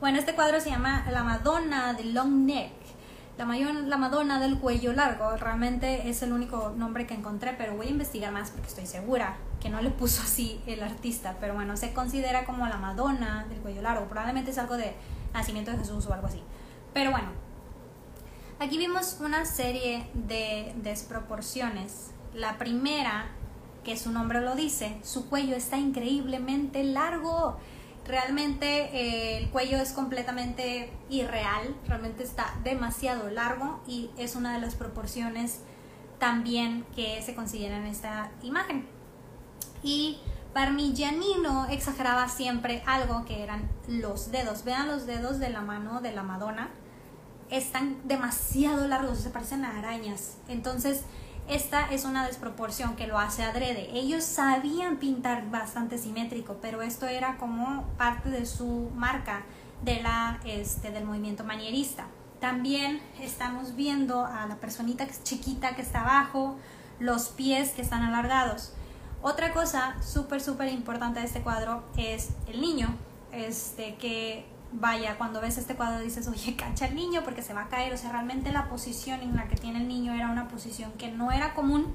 Bueno, 0.00 0.18
este 0.18 0.34
cuadro 0.34 0.60
se 0.60 0.70
llama 0.70 1.06
La 1.10 1.24
Madonna 1.24 1.94
de 1.94 2.04
Long 2.04 2.44
Neck 2.46 2.72
la, 3.38 3.44
mayor, 3.44 3.74
la 3.74 3.98
Madonna 3.98 4.40
del 4.40 4.58
cuello 4.58 4.94
largo 4.94 5.36
realmente 5.36 6.08
es 6.08 6.22
el 6.22 6.32
único 6.32 6.72
nombre 6.74 7.06
que 7.06 7.12
encontré, 7.12 7.52
pero 7.52 7.76
voy 7.76 7.88
a 7.88 7.90
investigar 7.90 8.32
más 8.32 8.50
porque 8.50 8.68
estoy 8.68 8.86
segura 8.86 9.36
que 9.60 9.68
no 9.68 9.82
le 9.82 9.90
puso 9.90 10.22
así 10.22 10.62
el 10.66 10.82
artista. 10.82 11.36
Pero 11.38 11.52
bueno, 11.52 11.76
se 11.76 11.92
considera 11.92 12.44
como 12.44 12.66
la 12.66 12.78
Madonna 12.78 13.44
del 13.50 13.58
cuello 13.58 13.82
largo. 13.82 14.06
Probablemente 14.06 14.52
es 14.52 14.58
algo 14.58 14.78
de 14.78 14.94
nacimiento 15.34 15.70
de 15.70 15.78
Jesús 15.78 16.06
o 16.06 16.14
algo 16.14 16.28
así. 16.28 16.42
Pero 16.94 17.10
bueno, 17.10 17.28
aquí 18.58 18.78
vimos 18.78 19.18
una 19.20 19.44
serie 19.44 20.08
de 20.14 20.74
desproporciones. 20.82 22.10
La 22.34 22.58
primera, 22.58 23.28
que 23.84 23.96
su 23.96 24.10
nombre 24.10 24.40
lo 24.40 24.54
dice, 24.54 24.98
su 25.02 25.28
cuello 25.28 25.56
está 25.56 25.78
increíblemente 25.78 26.84
largo 26.84 27.56
realmente 28.06 28.66
eh, 28.66 29.38
el 29.38 29.50
cuello 29.50 29.78
es 29.78 29.92
completamente 29.92 30.92
irreal, 31.08 31.74
realmente 31.86 32.22
está 32.22 32.54
demasiado 32.62 33.28
largo 33.30 33.80
y 33.86 34.10
es 34.16 34.36
una 34.36 34.54
de 34.54 34.60
las 34.60 34.74
proporciones 34.74 35.60
también 36.18 36.86
que 36.94 37.20
se 37.22 37.34
considera 37.34 37.76
en 37.76 37.86
esta 37.86 38.30
imagen. 38.42 38.86
Y 39.82 40.18
Parmigianino 40.54 41.66
exageraba 41.66 42.28
siempre 42.28 42.82
algo 42.86 43.24
que 43.26 43.42
eran 43.42 43.68
los 43.88 44.30
dedos. 44.30 44.64
Vean 44.64 44.88
los 44.88 45.06
dedos 45.06 45.38
de 45.38 45.50
la 45.50 45.60
mano 45.60 46.00
de 46.00 46.12
la 46.12 46.22
Madonna. 46.22 46.70
Están 47.50 47.96
demasiado 48.04 48.88
largos, 48.88 49.18
se 49.18 49.30
parecen 49.30 49.64
a 49.64 49.78
arañas. 49.78 50.36
Entonces, 50.48 51.02
esta 51.48 51.92
es 51.92 52.04
una 52.04 52.26
desproporción 52.26 52.96
que 52.96 53.06
lo 53.06 53.18
hace 53.18 53.44
adrede. 53.44 53.88
Ellos 53.92 54.24
sabían 54.24 54.96
pintar 54.96 55.48
bastante 55.50 55.96
simétrico, 55.96 56.56
pero 56.60 56.82
esto 56.82 57.06
era 57.06 57.36
como 57.36 57.84
parte 57.96 58.30
de 58.30 58.46
su 58.46 58.90
marca 58.94 59.44
de 59.84 60.02
la, 60.02 60.40
este, 60.44 60.90
del 60.90 61.04
movimiento 61.04 61.44
manierista. 61.44 62.06
También 62.40 63.00
estamos 63.20 63.76
viendo 63.76 64.26
a 64.26 64.46
la 64.46 64.56
personita 64.56 65.06
chiquita 65.22 65.76
que 65.76 65.82
está 65.82 66.00
abajo, 66.00 66.56
los 66.98 67.28
pies 67.28 67.70
que 67.70 67.82
están 67.82 68.02
alargados. 68.02 68.72
Otra 69.22 69.52
cosa 69.52 69.96
súper, 70.02 70.40
súper 70.40 70.72
importante 70.72 71.20
de 71.20 71.26
este 71.26 71.42
cuadro 71.42 71.84
es 71.96 72.30
el 72.48 72.60
niño, 72.60 72.94
este, 73.32 73.94
que 73.96 74.46
vaya, 74.78 75.16
cuando 75.16 75.40
ves 75.40 75.58
este 75.58 75.74
cuadro 75.74 76.00
dices, 76.00 76.28
oye, 76.28 76.54
cacha 76.56 76.86
el 76.86 76.94
niño 76.94 77.22
porque 77.24 77.42
se 77.42 77.54
va 77.54 77.62
a 77.62 77.68
caer. 77.68 77.92
O 77.92 77.96
sea, 77.96 78.12
realmente 78.12 78.52
la 78.52 78.68
posición 78.68 79.20
en 79.20 79.36
la 79.36 79.48
que 79.48 79.56
tiene 79.56 79.80
el 79.80 79.88
niño 79.88 80.12
era 80.12 80.30
una 80.30 80.48
posición 80.48 80.92
que 80.92 81.10
no 81.10 81.32
era 81.32 81.54
común 81.54 81.94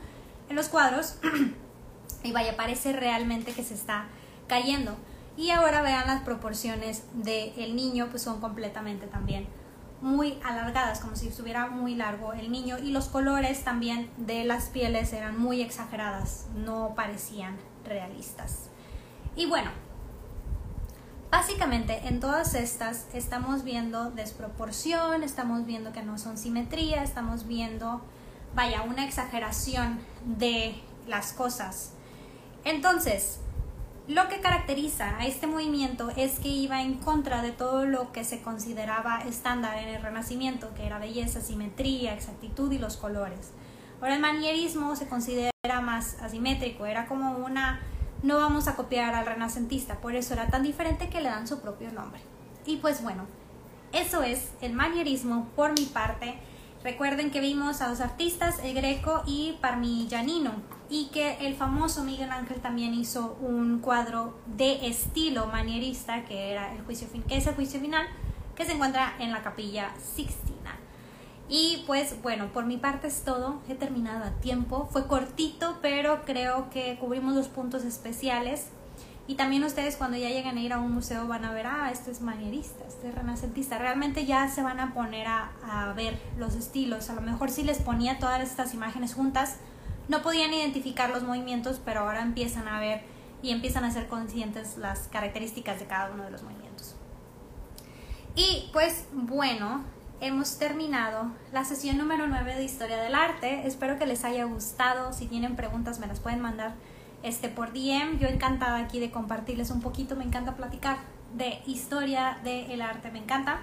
en 0.50 0.56
los 0.56 0.70
cuadros. 0.70 1.18
y 2.24 2.32
vaya, 2.32 2.58
parece 2.58 2.94
realmente 2.94 3.54
que 3.54 3.64
se 3.64 3.74
está 3.74 4.06
cayendo. 4.48 4.96
Y 5.38 5.52
ahora 5.52 5.82
vean 5.82 6.08
las 6.08 6.22
proporciones 6.24 7.04
del 7.14 7.76
niño, 7.76 8.08
pues 8.10 8.24
son 8.24 8.42
completamente 8.42 9.08
también 9.08 9.48
muy 10.02 10.40
alargadas, 10.44 11.00
como 11.00 11.16
si 11.16 11.28
estuviera 11.28 11.68
muy 11.68 11.96
largo 11.96 12.34
el 12.34 12.52
niño. 12.52 12.78
Y 12.80 12.92
los 12.92 13.08
colores 13.08 13.64
también 13.64 14.10
de 14.18 14.44
las 14.44 14.70
pieles 14.70 15.14
eran 15.14 15.40
muy 15.40 15.62
exageradas, 15.62 16.48
no 16.56 16.94
parecían 16.96 17.58
realistas. 17.86 18.70
Y 19.36 19.46
bueno, 19.46 19.72
Básicamente 21.32 22.10
en 22.10 22.20
todas 22.20 22.56
estas 22.56 23.08
estamos 23.14 23.64
viendo 23.64 24.12
desproporción, 24.12 25.24
estamos 25.24 25.66
viendo 25.66 25.94
que 25.94 26.04
no 26.04 26.18
son 26.18 26.38
simetría, 26.38 27.04
estamos 27.04 27.48
viendo, 27.48 28.02
vaya, 28.54 28.82
una 28.82 29.06
exageración 29.06 30.00
de 30.26 30.76
las 31.08 31.32
cosas. 31.32 31.94
Entonces, 32.66 33.40
lo 34.10 34.28
que 34.28 34.42
caracteriza 34.42 35.18
a 35.20 35.26
este 35.26 35.48
movimiento 35.48 36.10
es 36.18 36.38
que 36.38 36.50
iba 36.50 36.82
en 36.82 36.96
contra 36.96 37.42
de 37.42 37.54
todo 37.54 37.86
lo 37.86 38.12
que 38.12 38.26
se 38.26 38.42
consideraba 38.42 39.22
estándar 39.22 39.78
en 39.78 39.88
el 39.88 40.02
Renacimiento, 40.02 40.74
que 40.76 40.86
era 40.86 41.00
belleza, 41.00 41.40
simetría, 41.40 42.14
exactitud 42.14 42.70
y 42.74 42.78
los 42.78 42.98
colores. 42.98 43.52
Ahora 44.02 44.16
el 44.16 44.22
manierismo 44.22 44.98
se 44.98 45.08
considera 45.08 45.52
más 45.82 46.18
asimétrico, 46.22 46.86
era 46.86 47.06
como 47.08 47.38
una 47.38 47.80
no 48.24 48.38
vamos 48.38 48.68
a 48.68 48.76
copiar 48.76 49.16
al 49.16 49.26
renacentista, 49.26 49.96
por 49.96 50.16
eso 50.16 50.34
era 50.34 50.48
tan 50.48 50.64
diferente 50.64 51.10
que 51.10 51.22
le 51.22 51.30
dan 51.30 51.48
su 51.48 51.60
propio 51.60 51.92
nombre. 51.92 52.22
Y 52.66 52.78
pues 52.78 53.02
bueno, 53.02 53.26
eso 53.92 54.22
es 54.22 54.52
el 54.62 54.74
manierismo 54.74 55.48
por 55.56 55.78
mi 55.78 55.86
parte. 55.86 56.36
Recuerden 56.84 57.30
que 57.32 57.42
vimos 57.42 57.82
a 57.82 57.90
dos 57.90 58.02
artistas, 58.02 58.60
el 58.64 58.74
Greco 58.74 59.24
y 59.26 59.58
Parmigianino, 59.62 60.52
y 60.90 61.08
que 61.08 61.38
el 61.46 61.56
famoso 61.56 62.04
Miguel 62.04 62.32
Ángel 62.32 62.60
también 62.60 62.94
hizo 62.94 63.38
un 63.42 63.80
cuadro 63.80 64.38
de 64.46 64.88
estilo 64.88 65.48
manierista, 65.48 66.26
que 66.26 66.52
era 66.52 66.74
el 66.74 66.82
juicio 66.84 67.08
que 67.28 67.38
es 67.38 67.48
el 67.48 67.56
juicio 67.56 67.80
final, 67.80 68.08
que 68.56 68.66
se 68.66 68.74
encuentra 68.74 69.16
en 69.20 69.32
la 69.32 69.42
capilla 69.42 69.92
Sixtina. 70.16 70.51
Y 71.54 71.84
pues 71.86 72.16
bueno, 72.22 72.48
por 72.54 72.66
mi 72.66 72.78
parte 72.78 73.08
es 73.08 73.24
todo. 73.24 73.62
He 73.68 73.76
terminado 73.76 74.24
a 74.24 74.32
tiempo. 74.40 74.88
Fue 74.90 75.06
cortito, 75.06 75.80
pero 75.82 76.22
creo 76.24 76.70
que 76.70 76.98
cubrimos 76.98 77.36
los 77.36 77.50
puntos 77.50 77.84
especiales. 77.84 78.70
Y 79.28 79.36
también 79.36 79.62
ustedes 79.66 79.98
cuando 79.98 80.16
ya 80.16 80.30
lleguen 80.30 80.58
a 80.58 80.62
ir 80.62 80.72
a 80.72 80.80
un 80.80 80.94
museo 80.94 81.28
van 81.28 81.44
a 81.44 81.52
ver, 81.52 81.68
ah, 81.68 81.90
este 81.92 82.10
es 82.10 82.22
manierista, 82.22 82.86
este 82.88 83.10
es 83.10 83.16
renacentista. 83.16 83.78
Realmente 83.78 84.26
ya 84.26 84.48
se 84.48 84.64
van 84.64 84.80
a 84.80 84.94
poner 84.94 85.28
a, 85.28 85.52
a 85.62 85.92
ver 85.92 86.18
los 86.38 86.56
estilos. 86.56 87.10
A 87.10 87.16
lo 87.16 87.22
mejor 87.22 87.52
si 87.52 87.64
les 87.64 87.80
ponía 87.80 88.18
todas 88.18 88.42
estas 88.42 88.74
imágenes 88.74 89.14
juntas, 89.14 89.58
no 90.08 90.22
podían 90.22 90.54
identificar 90.54 91.10
los 91.10 91.24
movimientos, 91.24 91.82
pero 91.84 92.00
ahora 92.02 92.22
empiezan 92.22 92.70
a 92.70 92.80
ver 92.80 93.04
y 93.42 93.52
empiezan 93.52 93.84
a 93.84 93.92
ser 93.92 94.08
conscientes 94.08 94.78
las 94.78 95.10
características 95.10 95.82
de 95.82 95.86
cada 95.86 96.12
uno 96.12 96.24
de 96.24 96.32
los 96.32 96.44
movimientos. 96.44 96.96
Y 98.38 98.70
pues 98.72 99.06
bueno, 99.12 99.84
hemos 100.22 100.58
terminado 100.60 101.32
la 101.52 101.66
sesión 101.66 101.98
número 101.98 102.28
9 102.28 102.56
de 102.56 102.64
Historia 102.64 102.98
del 103.02 103.16
Arte. 103.16 103.66
Espero 103.66 103.98
que 103.98 104.06
les 104.06 104.24
haya 104.24 104.46
gustado. 104.46 105.14
Si 105.14 105.26
tienen 105.26 105.56
preguntas 105.56 106.00
me 106.00 106.06
las 106.06 106.20
pueden 106.20 106.40
mandar 106.40 106.76
este, 107.24 107.50
por 107.50 107.74
DM. 107.74 108.20
Yo 108.20 108.28
encantada 108.28 108.78
aquí 108.78 109.00
de 109.00 109.10
compartirles 109.10 109.72
un 109.72 109.82
poquito. 109.82 110.16
Me 110.16 110.24
encanta 110.24 110.56
platicar 110.56 110.98
de 111.34 111.60
historia 111.66 112.40
del 112.44 112.82
arte. 112.84 113.10
Me 113.12 113.18
encanta. 113.18 113.62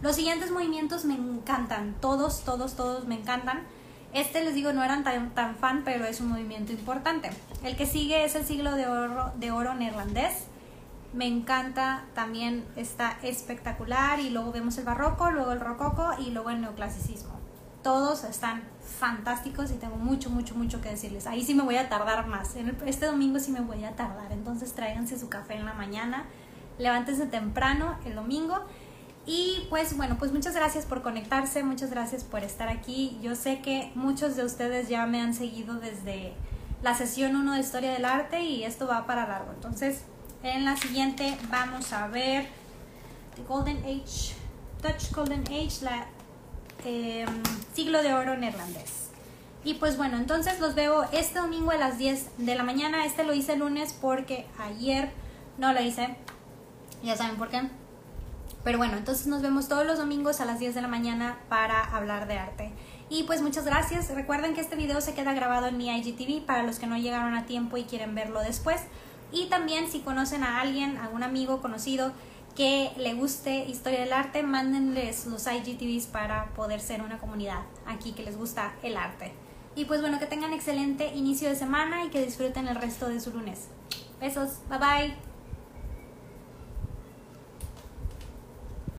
Los 0.00 0.16
siguientes 0.16 0.50
movimientos 0.50 1.04
me 1.04 1.14
encantan. 1.14 1.94
Todos, 2.00 2.42
todos, 2.42 2.74
todos 2.74 3.06
me 3.06 3.14
encantan. 3.14 3.62
Este 4.14 4.42
les 4.42 4.54
digo 4.54 4.72
no 4.72 4.82
eran 4.82 5.04
tan, 5.04 5.34
tan 5.34 5.56
fan, 5.56 5.82
pero 5.84 6.06
es 6.06 6.20
un 6.20 6.28
movimiento 6.28 6.72
importante. 6.72 7.30
El 7.62 7.76
que 7.76 7.86
sigue 7.86 8.24
es 8.24 8.34
el 8.34 8.46
siglo 8.46 8.72
de 8.72 8.86
oro, 8.86 9.32
de 9.36 9.50
oro 9.50 9.74
neerlandés. 9.74 10.46
Me 11.12 11.26
encanta, 11.26 12.06
también 12.14 12.64
está 12.74 13.18
espectacular 13.22 14.20
y 14.20 14.30
luego 14.30 14.50
vemos 14.50 14.78
el 14.78 14.84
barroco, 14.84 15.30
luego 15.30 15.52
el 15.52 15.60
rococo 15.60 16.10
y 16.18 16.30
luego 16.30 16.50
el 16.50 16.62
neoclasicismo. 16.62 17.38
Todos 17.82 18.24
están 18.24 18.62
fantásticos 18.80 19.70
y 19.72 19.74
tengo 19.74 19.96
mucho, 19.96 20.30
mucho, 20.30 20.54
mucho 20.54 20.80
que 20.80 20.88
decirles. 20.88 21.26
Ahí 21.26 21.44
sí 21.44 21.54
me 21.54 21.64
voy 21.64 21.76
a 21.76 21.88
tardar 21.88 22.26
más. 22.26 22.54
este 22.86 23.06
domingo 23.06 23.40
sí 23.40 23.50
me 23.50 23.60
voy 23.60 23.84
a 23.84 23.94
tardar. 23.94 24.32
Entonces 24.32 24.72
tráiganse 24.72 25.18
su 25.18 25.28
café 25.28 25.54
en 25.54 25.66
la 25.66 25.74
mañana, 25.74 26.24
levántense 26.78 27.26
temprano 27.26 27.98
el 28.06 28.14
domingo 28.14 28.64
y 29.24 29.66
pues 29.70 29.96
bueno, 29.96 30.16
pues 30.18 30.32
muchas 30.32 30.54
gracias 30.54 30.84
por 30.84 31.02
conectarse, 31.02 31.62
muchas 31.62 31.90
gracias 31.90 32.24
por 32.24 32.42
estar 32.42 32.68
aquí. 32.68 33.18
Yo 33.22 33.36
sé 33.36 33.60
que 33.60 33.92
muchos 33.94 34.34
de 34.34 34.44
ustedes 34.44 34.88
ya 34.88 35.06
me 35.06 35.20
han 35.20 35.34
seguido 35.34 35.74
desde 35.74 36.32
la 36.82 36.94
sesión 36.94 37.36
1 37.36 37.52
de 37.52 37.60
Historia 37.60 37.92
del 37.92 38.04
Arte 38.04 38.42
y 38.42 38.64
esto 38.64 38.88
va 38.88 39.06
para 39.06 39.28
largo. 39.28 39.52
Entonces, 39.52 40.04
en 40.42 40.64
la 40.64 40.76
siguiente 40.76 41.36
vamos 41.50 41.92
a 41.92 42.08
ver 42.08 42.48
The 43.36 43.42
Golden 43.42 43.78
Age, 43.78 44.34
Dutch 44.82 45.12
Golden 45.12 45.42
Age, 45.42 45.82
la 45.82 46.06
em, 46.84 47.42
siglo 47.74 48.02
de 48.02 48.14
oro 48.14 48.36
neerlandés. 48.36 49.10
Y 49.64 49.74
pues 49.74 49.96
bueno, 49.96 50.16
entonces 50.16 50.58
los 50.58 50.74
veo 50.74 51.04
este 51.12 51.38
domingo 51.38 51.70
a 51.70 51.76
las 51.76 51.98
10 51.98 52.30
de 52.38 52.54
la 52.56 52.64
mañana. 52.64 53.06
Este 53.06 53.22
lo 53.22 53.32
hice 53.32 53.52
el 53.52 53.60
lunes 53.60 53.92
porque 53.92 54.46
ayer 54.58 55.12
no 55.58 55.72
lo 55.72 55.80
hice. 55.80 56.16
Ya 57.04 57.16
saben 57.16 57.36
por 57.36 57.48
qué 57.48 57.68
pero 58.64 58.78
bueno, 58.78 58.96
entonces 58.96 59.26
nos 59.26 59.42
vemos 59.42 59.68
todos 59.68 59.84
los 59.84 59.98
domingos 59.98 60.40
a 60.40 60.44
las 60.44 60.60
10 60.60 60.74
de 60.74 60.82
la 60.82 60.88
mañana 60.88 61.38
para 61.48 61.82
hablar 61.82 62.28
de 62.28 62.38
arte. 62.38 62.72
Y 63.10 63.24
pues 63.24 63.42
muchas 63.42 63.64
gracias. 63.64 64.08
Recuerden 64.14 64.54
que 64.54 64.60
este 64.60 64.76
video 64.76 65.00
se 65.00 65.14
queda 65.14 65.34
grabado 65.34 65.66
en 65.66 65.76
mi 65.76 65.90
IGTV 65.90 66.46
para 66.46 66.62
los 66.62 66.78
que 66.78 66.86
no 66.86 66.96
llegaron 66.96 67.34
a 67.34 67.44
tiempo 67.44 67.76
y 67.76 67.84
quieren 67.84 68.14
verlo 68.14 68.40
después. 68.40 68.80
Y 69.32 69.46
también 69.46 69.90
si 69.90 70.00
conocen 70.00 70.44
a 70.44 70.60
alguien, 70.60 70.98
algún 70.98 71.22
amigo 71.22 71.60
conocido 71.62 72.12
que 72.54 72.92
le 72.96 73.14
guste 73.14 73.64
historia 73.64 74.00
del 74.00 74.12
arte, 74.12 74.42
mándenles 74.42 75.26
los 75.26 75.46
IGTVs 75.46 76.06
para 76.06 76.46
poder 76.54 76.80
ser 76.80 77.00
una 77.02 77.18
comunidad 77.18 77.62
aquí 77.86 78.12
que 78.12 78.22
les 78.22 78.36
gusta 78.36 78.74
el 78.82 78.96
arte. 78.96 79.32
Y 79.74 79.86
pues 79.86 80.02
bueno, 80.02 80.18
que 80.18 80.26
tengan 80.26 80.52
excelente 80.52 81.14
inicio 81.14 81.48
de 81.48 81.56
semana 81.56 82.04
y 82.04 82.10
que 82.10 82.22
disfruten 82.22 82.68
el 82.68 82.76
resto 82.76 83.08
de 83.08 83.20
su 83.20 83.30
lunes. 83.30 83.68
Besos, 84.20 84.58
bye 84.68 84.78
bye. 84.78 85.31